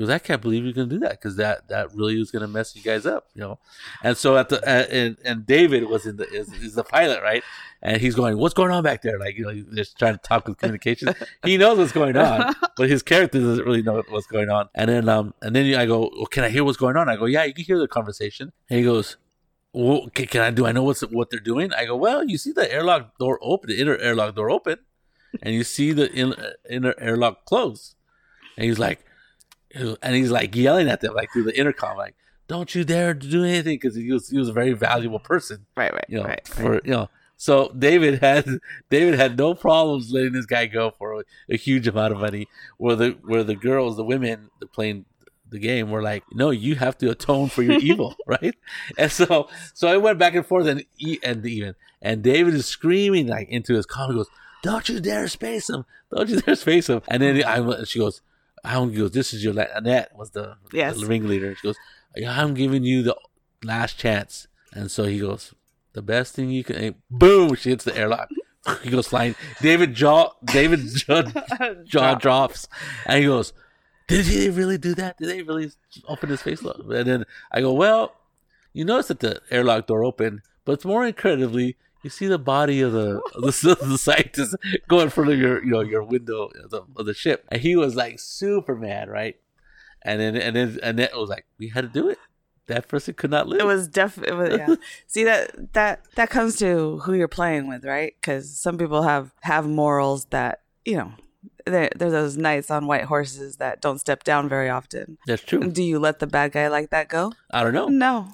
[0.00, 2.48] he goes, I can't believe you're gonna do that because that that really was gonna
[2.48, 3.58] mess you guys up, you know.
[4.02, 7.22] And so at the uh, and and David was in the is, is the pilot,
[7.22, 7.42] right?
[7.82, 10.48] And he's going, "What's going on back there?" Like you know, just trying to talk
[10.48, 11.16] with communications.
[11.44, 14.68] he knows what's going on, but his character doesn't really know what's going on.
[14.74, 17.16] And then um and then I go, well, "Can I hear what's going on?" I
[17.16, 19.16] go, "Yeah, you can hear the conversation." And he goes,
[19.72, 20.66] well, can, can I do?
[20.66, 21.72] I know what's what they're doing.
[21.72, 24.78] I go, well, you see the airlock door open, the inner airlock door open,
[25.42, 26.34] and you see the in,
[26.68, 27.94] inner airlock close.
[28.56, 29.04] And he's like,
[29.74, 32.14] and he's like yelling at them like through the intercom, like,
[32.48, 35.92] "Don't you dare do anything!" Because he was he was a very valuable person, Right,
[35.92, 36.46] right, you know, right.
[36.46, 36.84] for right.
[36.84, 37.08] you know.
[37.36, 38.46] So David had
[38.90, 42.48] David had no problems letting this guy go for a, huge amount of money.
[42.76, 45.06] Where the where the girls, the women playing
[45.48, 48.54] the game were like, no, you have to atone for your evil, right?
[48.98, 50.84] And so so I went back and forth and
[51.22, 54.08] and even and David is screaming like into his car.
[54.08, 54.28] He goes,
[54.62, 55.86] "Don't you dare space him!
[56.14, 58.20] Don't you dare space him!" And then I she goes,
[58.64, 59.64] "I don't." Goes, "This is your la-.
[59.74, 60.98] Annette was the, Yes.
[61.00, 61.76] the ringleader." She goes,
[62.26, 63.16] "I'm giving you the
[63.64, 65.54] last chance." And so he goes,
[65.92, 67.54] "The best thing you can." and boom!
[67.54, 68.28] She hits the airlock.
[68.82, 69.34] He goes flying.
[69.62, 70.32] David jaw.
[70.44, 71.22] David jaw,
[71.84, 72.68] jaw drops,
[73.06, 73.54] and he goes,
[74.06, 75.16] "Did he really do that?
[75.16, 75.72] Did they really
[76.06, 78.12] open his face?" up?" And then I go, "Well,
[78.74, 82.80] you notice that the airlock door opened, but it's more incredibly, you see the body
[82.80, 84.56] of the of the, the scientist
[84.88, 87.60] go in front of your you know your window of the, of the ship." And
[87.60, 89.36] he was like super mad, right?
[90.02, 92.18] And then and then it was like, "We had to do it.
[92.66, 94.76] That person could not live." It was definitely yeah.
[95.06, 98.14] See that that that comes to who you're playing with, right?
[98.20, 101.12] Because some people have have morals that you know.
[101.66, 105.18] They're, they're those knights on white horses that don't step down very often.
[105.26, 105.70] That's true.
[105.70, 107.32] Do you let the bad guy like that go?
[107.50, 107.86] I don't know.
[107.86, 108.28] No.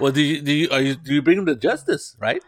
[0.00, 2.42] Well, do you do you are you do you bring him to justice, right?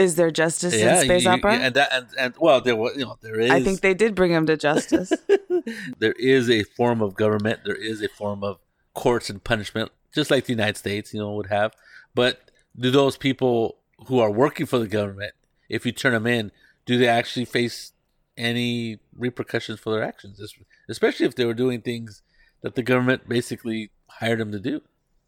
[0.00, 1.54] Is there justice in space you- opera?
[1.64, 3.50] and that and, and well, there was you know there is.
[3.50, 5.12] I think they did bring him to justice.
[5.98, 7.60] there is a form of government.
[7.64, 8.58] There is a form of
[8.94, 11.72] courts and punishment, just like the United States, you know, would have.
[12.14, 15.34] But do those people who are working for the government,
[15.68, 16.50] if you turn them in,
[16.86, 17.92] do they actually face
[18.36, 20.40] any repercussions for their actions?
[20.88, 22.22] Especially if they were doing things
[22.62, 24.80] that the government basically hired them to do.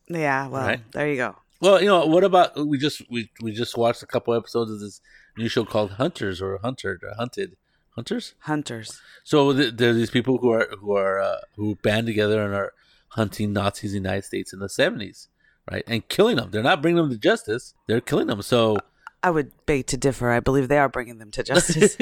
[0.08, 0.48] yeah.
[0.48, 0.92] Well, Right.
[0.92, 1.37] there you go.
[1.62, 4.81] Well, you know, what about we just we we just watched a couple episodes of
[4.81, 5.01] this
[5.38, 7.57] new show called Hunters or Hunted or Hunted
[7.90, 8.35] Hunters.
[8.40, 9.01] Hunters.
[9.22, 12.53] So th- there are these people who are who are uh, who band together and
[12.53, 12.72] are
[13.11, 15.29] hunting Nazis in the United States in the seventies,
[15.70, 15.85] right?
[15.87, 16.51] And killing them.
[16.51, 17.75] They're not bringing them to justice.
[17.87, 18.42] They're killing them.
[18.42, 18.79] So
[19.22, 20.33] I would beg to differ.
[20.33, 21.96] I believe they are bringing them to justice.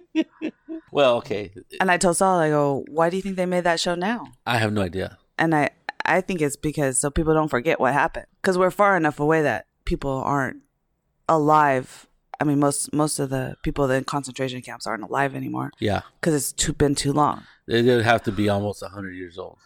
[0.90, 1.52] well, okay.
[1.80, 4.32] and I told Saul, I go, why do you think they made that show now?
[4.44, 5.18] I have no idea.
[5.38, 5.70] And I,
[6.06, 8.26] I think it's because so people don't forget what happened.
[8.40, 10.62] Because we're far enough away that people aren't
[11.28, 12.06] alive.
[12.40, 16.34] I mean, most most of the people in concentration camps aren't alive anymore Yeah, because
[16.34, 17.44] it's too, been too long.
[17.66, 19.58] they would have to be almost hundred years old.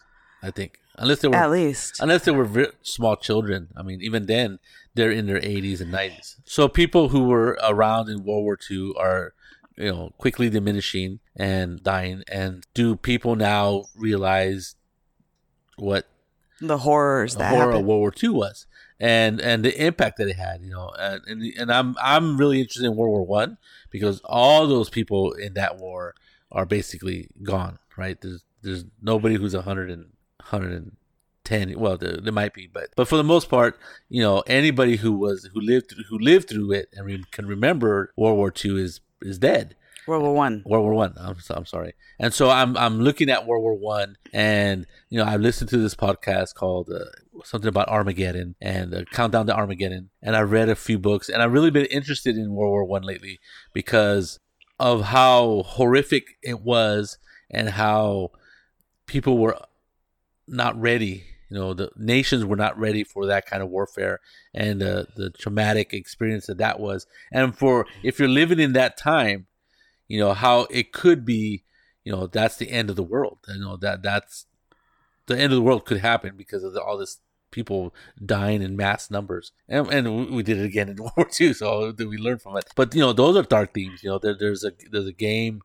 [0.43, 1.99] I think, unless they were At least.
[1.99, 3.67] unless they were very small children.
[3.77, 4.57] I mean, even then,
[4.95, 6.37] they're in their 80s and 90s.
[6.45, 9.33] So people who were around in World War II are,
[9.77, 12.23] you know, quickly diminishing and dying.
[12.27, 14.75] And do people now realize
[15.77, 16.07] what
[16.61, 17.87] The horrors the that horror of happened.
[17.87, 18.67] World War II was,
[18.99, 20.61] and and the impact that it had?
[20.61, 23.57] You know, and and, and I'm I'm really interested in World War One
[23.89, 26.15] because all those people in that war
[26.51, 27.79] are basically gone.
[27.97, 28.19] Right?
[28.21, 31.79] There's there's nobody who's 100 and 110.
[31.79, 35.13] Well, there, there might be, but but for the most part, you know, anybody who
[35.13, 39.01] was who lived who lived through it and re- can remember World War II is
[39.21, 39.75] is dead.
[40.07, 40.63] World War One.
[40.65, 41.13] World War One.
[41.17, 41.93] I'm, I'm sorry.
[42.19, 45.77] And so I'm I'm looking at World War One, and you know I listened to
[45.77, 47.05] this podcast called uh,
[47.43, 51.41] something about Armageddon and uh, Countdown to Armageddon, and I read a few books, and
[51.41, 53.39] I've really been interested in World War One lately
[53.73, 54.39] because
[54.79, 57.17] of how horrific it was
[57.51, 58.31] and how
[59.05, 59.57] people were
[60.47, 61.25] not ready.
[61.49, 64.19] You know, the nations were not ready for that kind of warfare
[64.53, 67.05] and uh, the traumatic experience that that was.
[67.31, 69.47] And for if you're living in that time,
[70.11, 71.63] you know how it could be.
[72.03, 73.39] You know, that's the end of the world.
[73.47, 74.45] You know that that's
[75.27, 77.19] the end of the world could happen because of the, all this
[77.51, 77.93] people
[78.23, 81.53] dying in mass numbers, and, and we did it again in World War II.
[81.53, 82.65] So we learned from it.
[82.75, 84.03] But you know, those are dark themes.
[84.03, 85.61] You know, there, there's a there's a game,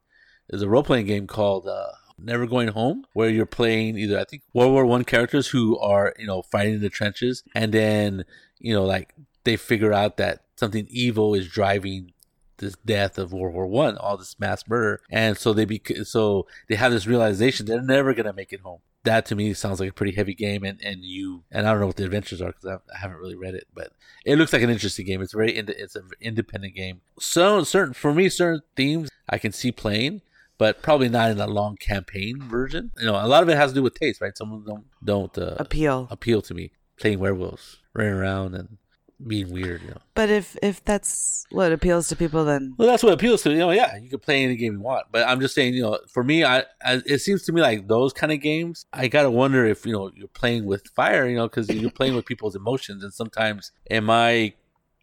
[0.48, 4.24] there's a role playing game called uh, Never Going Home, where you're playing either I
[4.24, 8.24] think World War One characters who are you know fighting in the trenches, and then
[8.61, 12.12] you know like they figure out that something evil is driving
[12.59, 16.47] this death of World War One, all this mass murder, and so they be so
[16.69, 18.81] they have this realization they're never gonna make it home.
[19.05, 21.81] That to me sounds like a pretty heavy game, and, and you and I don't
[21.81, 23.92] know what the adventures are because I, I, haven't really read it, but
[24.25, 25.23] it looks like an interesting game.
[25.23, 27.03] It's very it's an independent game.
[27.19, 30.23] So certain for me, certain themes I can see playing,
[30.59, 32.90] but probably not in a long campaign version.
[32.99, 34.37] You know, a lot of it has to do with taste, right?
[34.37, 36.73] Some of them don't uh, appeal appeal to me.
[36.99, 38.79] Playing werewolves, running around and
[39.24, 40.00] being weird, you know.
[40.14, 43.59] But if if that's what appeals to people, then well, that's what appeals to you
[43.59, 43.70] know.
[43.70, 46.22] Yeah, you can play any game you want, but I'm just saying, you know, for
[46.22, 48.85] me, I, I it seems to me like those kind of games.
[48.92, 52.14] I gotta wonder if you know you're playing with fire, you know, because you're playing
[52.14, 54.55] with people's emotions, and sometimes am I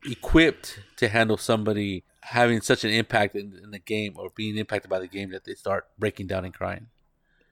[0.06, 4.90] equipped to handle somebody having such an impact in, in the game or being impacted
[4.90, 6.88] by the game that they start breaking down and crying?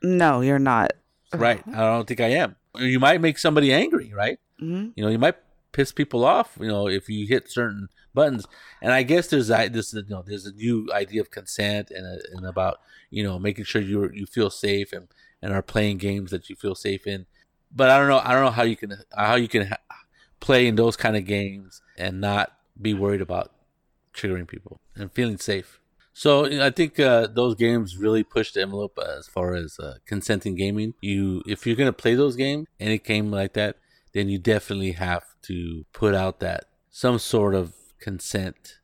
[0.04, 0.92] No, you're not.
[1.34, 1.64] Right.
[1.68, 2.56] I don't think I am.
[2.78, 4.38] You might make somebody angry, right?
[4.62, 4.90] Mm-hmm.
[4.96, 5.36] You know, you might
[5.72, 6.58] piss people off.
[6.60, 8.46] You know, if you hit certain buttons,
[8.82, 12.22] and I guess there's this you know there's a new idea of consent and uh,
[12.34, 12.80] and about
[13.10, 15.08] you know making sure you you feel safe and
[15.42, 17.26] and are playing games that you feel safe in.
[17.74, 18.22] But I don't know.
[18.24, 19.78] I don't know how you can how you can ha-
[20.40, 23.52] play in those kind of games and not be worried about
[24.14, 25.80] triggering people and feeling safe.
[26.14, 30.56] So I think uh, those games really push the envelope as far as uh, consenting
[30.56, 30.94] gaming.
[31.02, 33.78] You, if you're gonna play those games, any game like that,
[34.14, 38.80] then you definitely have to put out that some sort of consent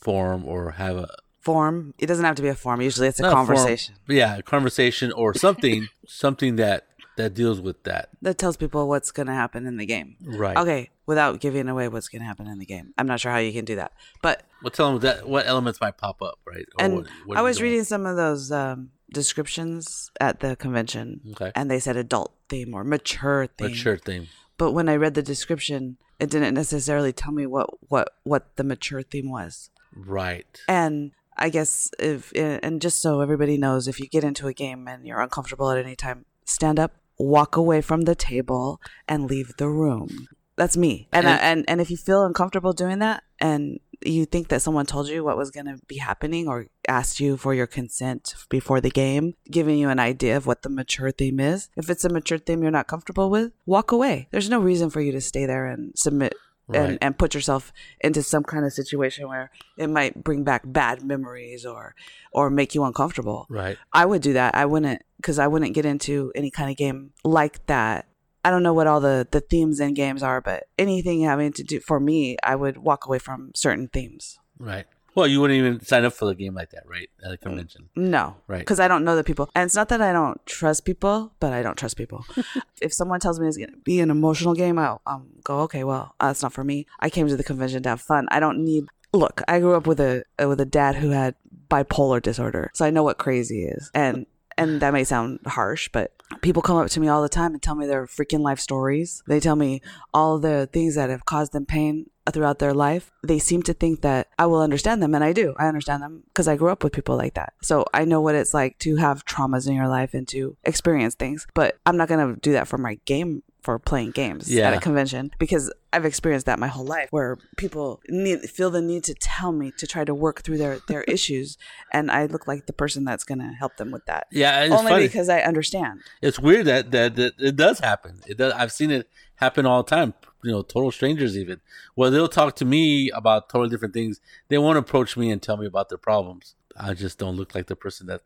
[0.00, 1.08] form or have a
[1.40, 1.94] form.
[1.98, 2.80] It doesn't have to be a form.
[2.80, 3.94] Usually, it's a conversation.
[4.08, 8.10] A yeah, a conversation or something, something that that deals with that.
[8.22, 10.16] That tells people what's going to happen in the game.
[10.22, 10.56] Right.
[10.56, 12.94] Okay, without giving away what's going to happen in the game.
[12.96, 15.80] I'm not sure how you can do that, but well, tell them that what elements
[15.80, 16.66] might pop up, right?
[16.78, 21.20] Or and what, what I was reading some of those um, descriptions at the convention,
[21.32, 21.52] okay.
[21.54, 23.70] and they said adult theme or mature theme.
[23.70, 24.28] Mature theme.
[24.58, 28.64] But when I read the description, it didn't necessarily tell me what what what the
[28.64, 29.70] mature theme was.
[29.94, 30.60] Right.
[30.68, 34.88] And I guess if and just so everybody knows, if you get into a game
[34.88, 39.56] and you're uncomfortable at any time, stand up, walk away from the table, and leave
[39.56, 40.28] the room.
[40.56, 41.08] That's me.
[41.12, 44.62] And and, I, and, and if you feel uncomfortable doing that, and you think that
[44.62, 48.34] someone told you what was going to be happening or asked you for your consent
[48.48, 51.68] before the game, giving you an idea of what the mature theme is.
[51.76, 54.28] If it's a mature theme you're not comfortable with, walk away.
[54.30, 56.34] There's no reason for you to stay there and submit
[56.70, 56.90] Right.
[56.90, 61.02] and, and put yourself into some kind of situation where it might bring back bad
[61.02, 61.94] memories or
[62.30, 63.46] or make you uncomfortable.
[63.48, 63.78] Right.
[63.90, 64.54] I would do that.
[64.54, 68.07] I wouldn't because I wouldn't get into any kind of game like that
[68.48, 71.62] I don't know what all the the themes in games are, but anything having to
[71.62, 74.38] do for me, I would walk away from certain themes.
[74.58, 74.86] Right.
[75.14, 77.10] Well, you wouldn't even sign up for the game like that, right?
[77.22, 77.90] At a convention.
[77.94, 78.36] No.
[78.46, 78.60] Right.
[78.60, 79.50] Because I don't know the people.
[79.54, 82.24] And it's not that I don't trust people, but I don't trust people.
[82.80, 85.84] if someone tells me it's going to be an emotional game, I'll, I'll go, okay,
[85.84, 86.86] well, that's not for me.
[87.00, 88.28] I came to the convention to have fun.
[88.30, 88.86] I don't need.
[89.12, 91.34] Look, I grew up with a with a dad who had
[91.68, 93.90] bipolar disorder, so I know what crazy is.
[93.94, 94.24] And
[94.58, 97.62] and that may sound harsh, but people come up to me all the time and
[97.62, 99.22] tell me their freaking life stories.
[99.26, 99.80] They tell me
[100.12, 103.10] all the things that have caused them pain throughout their life.
[103.22, 105.54] They seem to think that I will understand them, and I do.
[105.58, 107.54] I understand them because I grew up with people like that.
[107.62, 111.14] So I know what it's like to have traumas in your life and to experience
[111.14, 111.46] things.
[111.54, 114.68] But I'm not going to do that for my game for playing games yeah.
[114.68, 118.80] at a convention because I've experienced that my whole life where people need feel the
[118.80, 121.58] need to tell me to try to work through their their issues
[121.92, 124.26] and I look like the person that's going to help them with that.
[124.30, 125.06] Yeah, only funny.
[125.06, 126.00] because I understand.
[126.22, 128.20] It's weird that, that that it does happen.
[128.26, 130.14] It does I've seen it happen all the time.
[130.42, 131.60] You know, total strangers even.
[131.96, 134.20] Well, they'll talk to me about totally different things.
[134.48, 136.54] They won't approach me and tell me about their problems.
[136.76, 138.22] I just don't look like the person that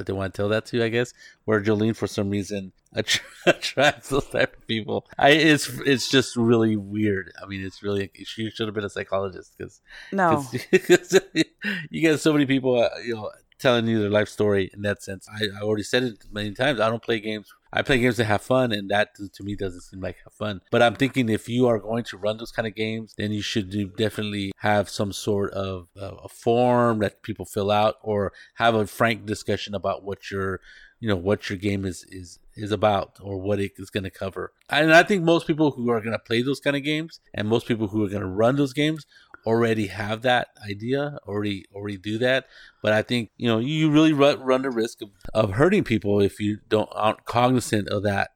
[0.00, 0.82] that they want to tell that to.
[0.82, 1.12] I guess
[1.44, 5.06] where Jolene for some reason attra- attracts those type of people.
[5.18, 7.32] I it's it's just really weird.
[7.42, 9.80] I mean, it's really she should have been a psychologist because
[10.12, 10.44] No.
[11.90, 15.02] you get so many people, uh, you know, telling you their life story in that
[15.02, 15.28] sense.
[15.28, 16.80] I, I already said it many times.
[16.80, 17.52] I don't play games.
[17.72, 20.60] I play games to have fun, and that to, me doesn't seem like fun.
[20.70, 23.42] But I'm thinking if you are going to run those kind of games, then you
[23.42, 28.32] should do, definitely have some sort of uh, a form that people fill out, or
[28.54, 30.60] have a frank discussion about what your,
[30.98, 34.10] you know, what your game is is is about, or what it is going to
[34.10, 34.52] cover.
[34.68, 37.48] And I think most people who are going to play those kind of games, and
[37.48, 39.06] most people who are going to run those games,
[39.46, 42.46] already have that idea already already do that.
[42.82, 46.20] But i think you know you really run, run the risk of, of hurting people
[46.20, 48.30] if you don't aren't cognizant of that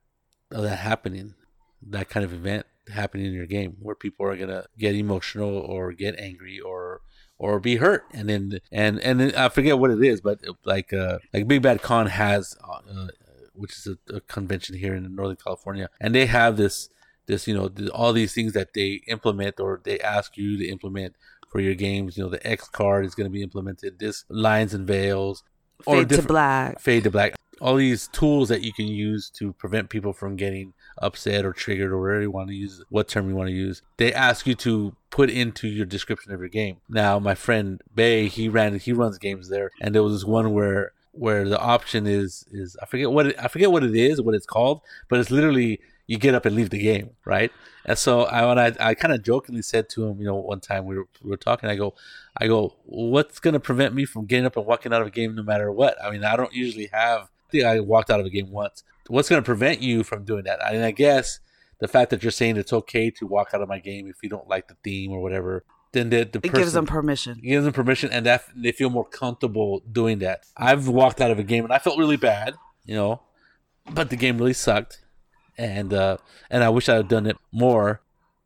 [0.50, 1.34] of that happening
[1.82, 5.92] that kind of event happening in your game where people are gonna get emotional or
[5.92, 7.00] get angry or
[7.38, 8.04] or be hurt.
[8.12, 11.62] And then and and then i forget what it is but like uh like big
[11.62, 13.08] bad con has uh,
[13.54, 16.88] which is a, a convention here in northern california and they have this
[17.26, 21.14] this you know all these things that they implement or they ask you to implement
[21.48, 24.74] for your games you know the x card is going to be implemented this lines
[24.74, 25.42] and veils
[25.82, 26.80] Fade to black.
[26.80, 30.72] fade to black all these tools that you can use to prevent people from getting
[30.98, 33.82] upset or triggered or whatever you want to use what term you want to use
[33.96, 38.26] they ask you to put into your description of your game now my friend bay
[38.28, 42.06] he ran he runs games there and there was this one where where the option
[42.06, 45.20] is is i forget what it, i forget what it is what it's called but
[45.20, 47.50] it's literally you get up and leave the game right?
[47.86, 50.60] And so i when i, I kind of jokingly said to him you know one
[50.60, 51.94] time we were, we were talking i go
[52.40, 55.10] i go what's going to prevent me from getting up and walking out of a
[55.10, 55.96] game no matter what?
[56.02, 58.82] I mean i don't usually have I think i walked out of a game once.
[59.08, 60.64] What's going to prevent you from doing that?
[60.64, 61.40] I mean, i guess
[61.78, 64.28] the fact that you're saying it's okay to walk out of my game if you
[64.30, 67.38] don't like the theme or whatever then the, the It person gives them permission.
[67.38, 70.46] it gives them permission and that they feel more comfortable doing that.
[70.56, 72.54] I've walked out of a game and i felt really bad
[72.86, 73.20] you know
[73.92, 75.03] but the game really sucked
[75.58, 76.16] and uh
[76.50, 78.00] and i wish i had done it more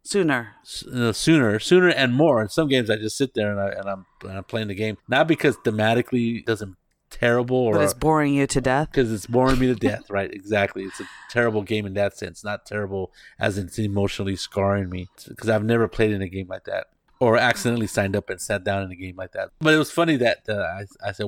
[0.04, 0.54] Sooner.
[0.62, 2.40] s- uh, sooner sooner and more.
[2.40, 4.74] In some games i just sit there and, I, and i'm and i'm playing the
[4.74, 4.96] game.
[5.09, 6.76] Not because thematically it doesn't
[7.11, 8.88] terrible But or it's boring you to death.
[8.90, 10.84] because it's boring me to death right exactly.
[10.84, 15.09] It's a terrible game in that sense not terrible as it's emotionally scarring me.
[15.28, 16.86] Because i've never played in a game like that
[17.21, 19.91] or accidentally signed up and sat down in a game like that but it was
[19.91, 21.27] funny that uh, I, I said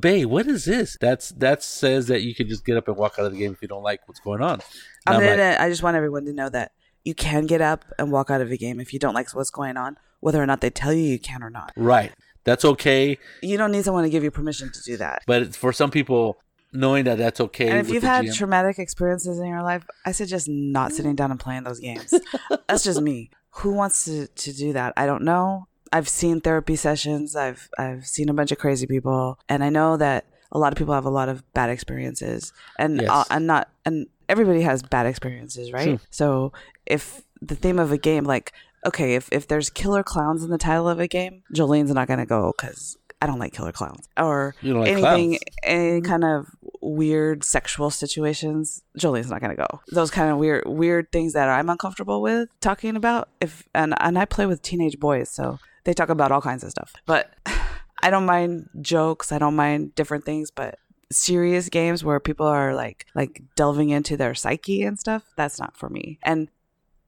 [0.00, 3.16] bay what is this that's that says that you can just get up and walk
[3.18, 4.60] out of the game if you don't like what's going on
[5.06, 6.72] I'm I'm like, gonna, I just want everyone to know that
[7.04, 9.48] you can get up and walk out of a game if you don't like what's
[9.50, 11.72] going on, whether or not they tell you you can or not.
[11.76, 12.12] right
[12.44, 15.22] that's okay You don't need someone to give you permission to do that.
[15.26, 16.38] but it's for some people
[16.72, 20.12] knowing that that's okay And if you've had GM traumatic experiences in your life, I
[20.12, 22.12] suggest not sitting down and playing those games.
[22.68, 23.30] That's just me.
[23.50, 24.92] Who wants to, to do that?
[24.96, 25.66] I don't know.
[25.92, 27.34] I've seen therapy sessions.
[27.34, 30.78] I've I've seen a bunch of crazy people, and I know that a lot of
[30.78, 33.10] people have a lot of bad experiences, and Yes.
[33.10, 35.84] uh, and not and everybody has bad experiences, right?
[35.84, 36.00] Sure.
[36.10, 36.52] So
[36.86, 38.52] if the theme of a game, like
[38.86, 42.26] okay, if if there's killer clowns in the title of a game, Jolene's not gonna
[42.26, 45.38] go because I don't like killer clowns or like anything, clowns.
[45.64, 46.46] any kind of
[46.80, 48.82] weird sexual situations.
[48.98, 49.80] Jolene's not gonna go.
[49.88, 53.28] Those kind of weird weird things that I'm uncomfortable with talking about.
[53.40, 56.70] If and and I play with teenage boys, so they talk about all kinds of
[56.70, 56.92] stuff.
[57.06, 57.34] But
[58.02, 59.32] I don't mind jokes.
[59.32, 60.78] I don't mind different things, but
[61.10, 65.76] serious games where people are like like delving into their psyche and stuff that's not
[65.76, 66.48] for me and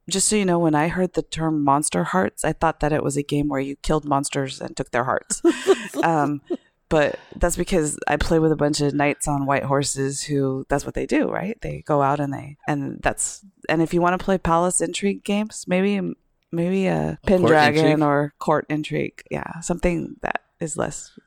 [0.09, 3.03] just so you know when i heard the term monster hearts i thought that it
[3.03, 5.41] was a game where you killed monsters and took their hearts
[6.03, 6.41] um
[6.91, 10.85] but that's because i play with a bunch of knights on white horses who that's
[10.85, 14.17] what they do right they go out and they and that's and if you want
[14.17, 16.13] to play palace intrigue games maybe
[16.51, 21.17] maybe a pin court dragon or court intrigue yeah something that is less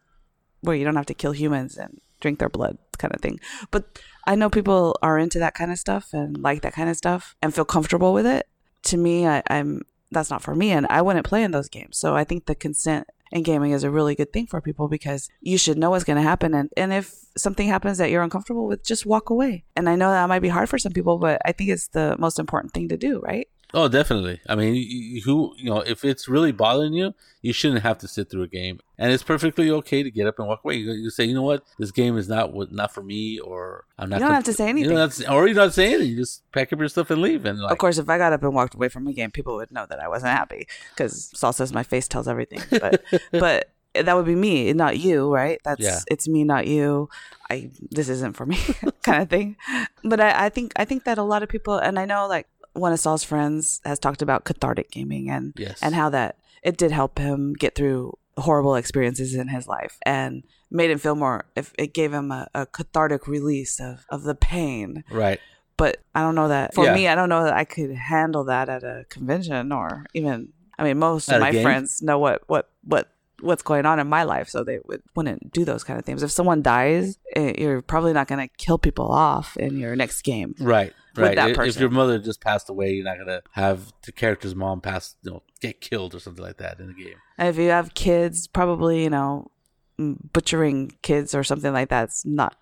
[0.61, 3.39] where you don't have to kill humans and drink their blood kind of thing.
[3.71, 6.97] But I know people are into that kind of stuff and like that kind of
[6.97, 8.49] stuff and feel comfortable with it.
[8.85, 11.99] To me, I, I'm that's not for me, and I wouldn't play in those games.
[11.99, 15.29] So I think the consent in gaming is a really good thing for people because
[15.41, 18.67] you should know what's going to happen, and and if something happens that you're uncomfortable
[18.67, 19.65] with, just walk away.
[19.75, 22.17] And I know that might be hard for some people, but I think it's the
[22.19, 23.49] most important thing to do, right?
[23.75, 24.41] Oh, definitely.
[24.49, 27.13] I mean, you- you- who you know, if it's really bothering you,
[27.43, 30.39] you shouldn't have to sit through a game, and it's perfectly okay to get up
[30.39, 30.77] and walk away.
[30.77, 34.09] You, you say, you know what, this game is not not for me, or I'm
[34.09, 34.17] not.
[34.17, 34.97] You don't com- have to say You anything.
[34.97, 36.09] have to, or you don't say anything.
[36.11, 37.45] You just pack up your stuff and leave.
[37.45, 39.57] And like, of course, if I got up and walked away from a game, people
[39.57, 42.61] would know that I wasn't happy because Saul says my face tells everything.
[42.71, 43.03] But
[43.33, 45.61] but that would be me, not you, right?
[45.65, 46.01] That's Yeah.
[46.09, 47.09] it's me, not you.
[47.51, 48.59] I this isn't for me,
[49.03, 49.57] kind of thing.
[50.03, 52.47] But I, I think I think that a lot of people, and I know like
[52.75, 56.77] one of Saul's friends has talked about cathartic gaming and yes, and how that it
[56.77, 61.45] did help him get through horrible experiences in his life and made him feel more
[61.55, 65.39] if it gave him a, a cathartic release of, of the pain Right.
[65.77, 66.95] but i don't know that for Yeah.
[66.95, 70.83] me i don't know that i could handle that at a convention or even i
[70.83, 71.63] mean most At of my game?
[71.63, 73.09] friends know what what what
[73.41, 76.25] what's going on in my life so they would, wouldn't do those kind of things
[76.25, 80.23] if someone dies eh, you're probably not going to kill people off in your next
[80.23, 80.93] game Right.
[81.17, 81.37] With Right.
[81.37, 84.81] that If- If your mother just passed away, you're not gonna have the character's mom
[84.81, 87.15] pass, you know, get killed or something like that in the game.
[87.39, 89.51] And if you have kids, probably you know,
[89.99, 92.57] butchering kids or something like that's not.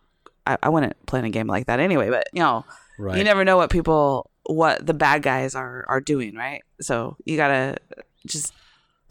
[0.46, 2.10] I, I wouldn't play in a game like that anyway.
[2.10, 2.64] But you know,
[2.98, 3.16] Right.
[3.18, 6.62] you never know what people, what the bad guys are are doing, right?
[6.80, 7.76] So you gotta
[8.26, 8.52] just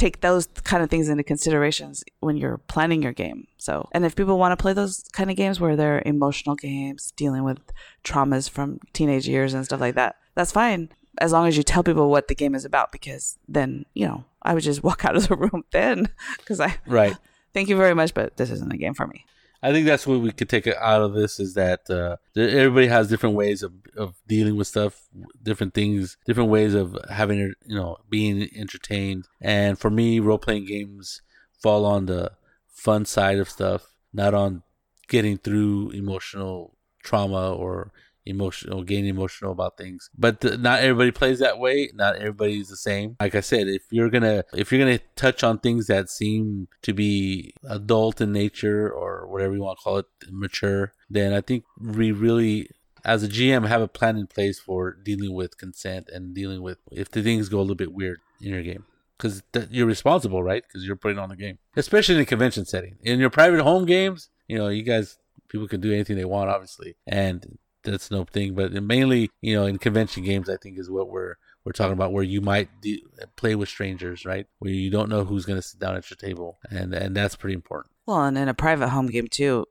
[0.02, 3.48] take those kind of things into considerations when you're planning your game.
[3.58, 7.14] So, and if people want to play those kind of games where they're emotional games,
[7.16, 7.60] dealing with
[8.04, 10.90] traumas from teenage years and stuff like that, that's fine.
[11.20, 14.24] As long as you tell people what the game is about, because then, you know,
[14.42, 17.16] I would just walk out of the room then because I right.
[17.54, 19.26] thank you very much, but this isn't a game for me.
[19.64, 23.10] I think that's what we could take out of this is that uh, everybody has
[23.10, 25.08] different ways of, of dealing with stuff,
[25.42, 29.28] different things, different ways of having you know, being entertained.
[29.40, 31.22] And for me, role playing games
[31.62, 32.32] fall on the
[32.68, 34.64] fun side of stuff, not on
[35.08, 37.92] getting through emotional trauma or
[38.26, 40.10] emotional getting emotional about things.
[40.18, 41.92] But not everybody plays that way.
[41.94, 43.18] Not everybody's the same.
[43.20, 46.94] Like i said if you're gonna if you're gonna touch on things that seem to
[46.94, 51.64] be adult in nature or whatever you want to call it mature then i think
[51.80, 52.70] we really
[53.04, 56.78] as a gm have a plan in place for dealing with consent and dealing with
[56.92, 58.86] if the things go a little bit weird in your game.
[59.18, 60.64] Because th- you're responsible right?
[60.68, 61.60] Because you're putting on the game.
[61.76, 62.98] Especially in a convention setting.
[63.04, 65.18] In your private home games you know you guys
[65.48, 66.96] people can do anything they want obviously.
[67.08, 71.10] And that's no thing but mainly you know in convention games i think is what
[71.10, 73.04] we're we're talking about where you might de-
[73.36, 74.48] play with strangers right?
[74.60, 77.36] Where you don't know who's going to sit down at your table and and that's
[77.36, 77.94] pretty important.
[78.06, 79.66] Well, and in a private home game too,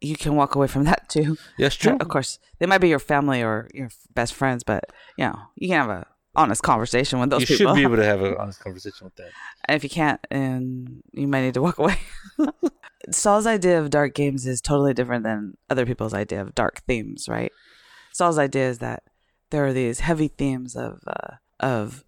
[0.00, 1.36] you can walk away from that too.
[1.58, 1.96] Yes, true.
[2.00, 4.84] Of course, they might be your family or your best friends, but
[5.16, 7.74] you know, you can have a honest conversation with those you people.
[7.74, 9.30] should be able to have an honest conversation with that
[9.68, 11.96] and if you can't, and you might need to walk away.
[13.10, 17.28] Saul's idea of dark games is totally different than other people's idea of dark themes,
[17.28, 17.52] right?
[18.12, 19.02] Saul's idea is that
[19.50, 22.04] there are these heavy themes of uh, of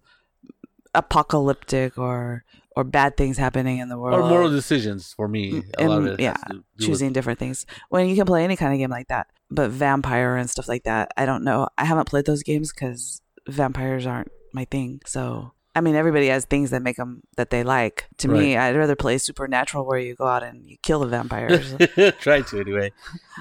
[0.93, 2.43] apocalyptic or
[2.77, 5.99] or bad things happening in the world, or moral decisions for me a and, lot
[5.99, 7.65] of it yeah, do with- choosing different things.
[7.89, 10.83] When you can play any kind of game like that, but vampire and stuff like
[10.83, 11.69] that, I don't know.
[11.77, 15.01] I haven't played those games because vampires aren't my thing.
[15.05, 18.07] So I mean, everybody has things that make them that they like.
[18.19, 21.75] To me, I'd rather play supernatural where you go out and you kill the vampires.
[22.19, 22.91] try to anyway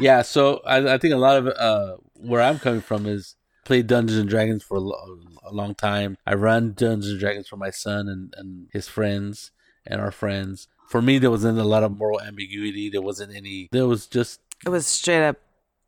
[0.01, 3.87] yeah so I, I think a lot of uh where i'm coming from is played
[3.87, 7.57] dungeons and dragons for a, lo- a long time i run dungeons and dragons for
[7.57, 9.53] my son and, and his friends
[9.87, 13.69] and our friends for me there wasn't a lot of moral ambiguity there wasn't any
[13.73, 15.37] there was just it was straight up.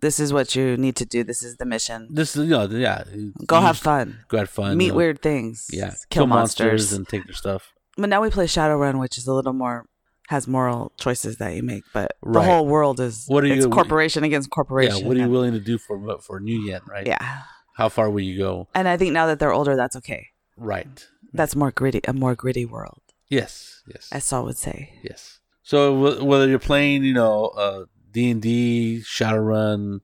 [0.01, 1.25] This is what you need to do.
[1.25, 2.09] This is the mission.
[2.11, 3.05] this is you know yeah
[3.47, 4.07] Go you have fun.
[4.29, 5.67] go have fun Meet you know, weird things.
[5.73, 6.93] yeah Kill, monsters.
[6.93, 9.87] and take their stuff but now we play Shadowrun, which is a little more
[10.29, 11.85] has moral choices that you make.
[11.95, 14.99] But the whole world is What are it's you- corporation against corporation.
[14.99, 17.43] yeah what are you and- willing to do for for nuyen right yeah.
[17.81, 20.23] how far will you go And I think now that they're older, that's okay.
[20.57, 20.97] right
[21.33, 23.01] That's more gritty, a more gritty world,
[23.39, 24.79] yes yes as Saul would say.
[25.03, 25.21] Yes.
[25.63, 27.85] So wh- whether you're playing, you know, uh,
[28.17, 30.01] D and D, Shadowrun,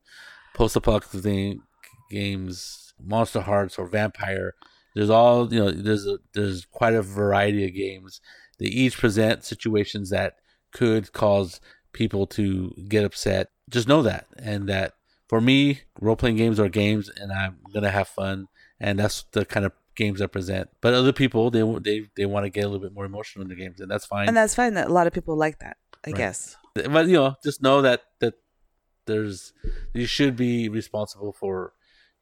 [0.53, 1.59] post-apocalyptic
[2.11, 4.55] games, Monster Hearts, or Vampire,
[4.95, 5.71] there's all you know.
[5.71, 8.21] There's a, there's quite a variety of games.
[8.59, 10.35] They each present situations that
[10.73, 11.59] could cause
[11.95, 13.49] people to get upset.
[13.71, 14.93] Just know that, and that
[15.31, 18.49] for me, role-playing games are games, and I'm gonna have fun,
[18.79, 20.69] and that's the kind of games I present.
[20.83, 23.49] But other people, they they they want to get a little bit more emotional in
[23.49, 24.29] their games, and that's fine.
[24.29, 26.19] And that's fine that a lot of people like that, I Right.
[26.19, 26.59] guess.
[26.75, 28.35] But you know just know that that
[29.07, 29.53] there's
[29.95, 31.73] you should be responsible for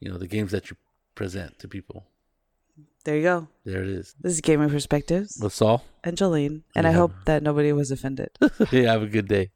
[0.00, 0.76] you know the games that you
[1.14, 2.06] present to people
[3.04, 3.48] There you go.
[3.64, 6.62] there it is This is Gaming Perspectives with saul and Jolene.
[6.74, 8.30] And I hope that nobody was offended.
[8.72, 9.50] yeah have a good day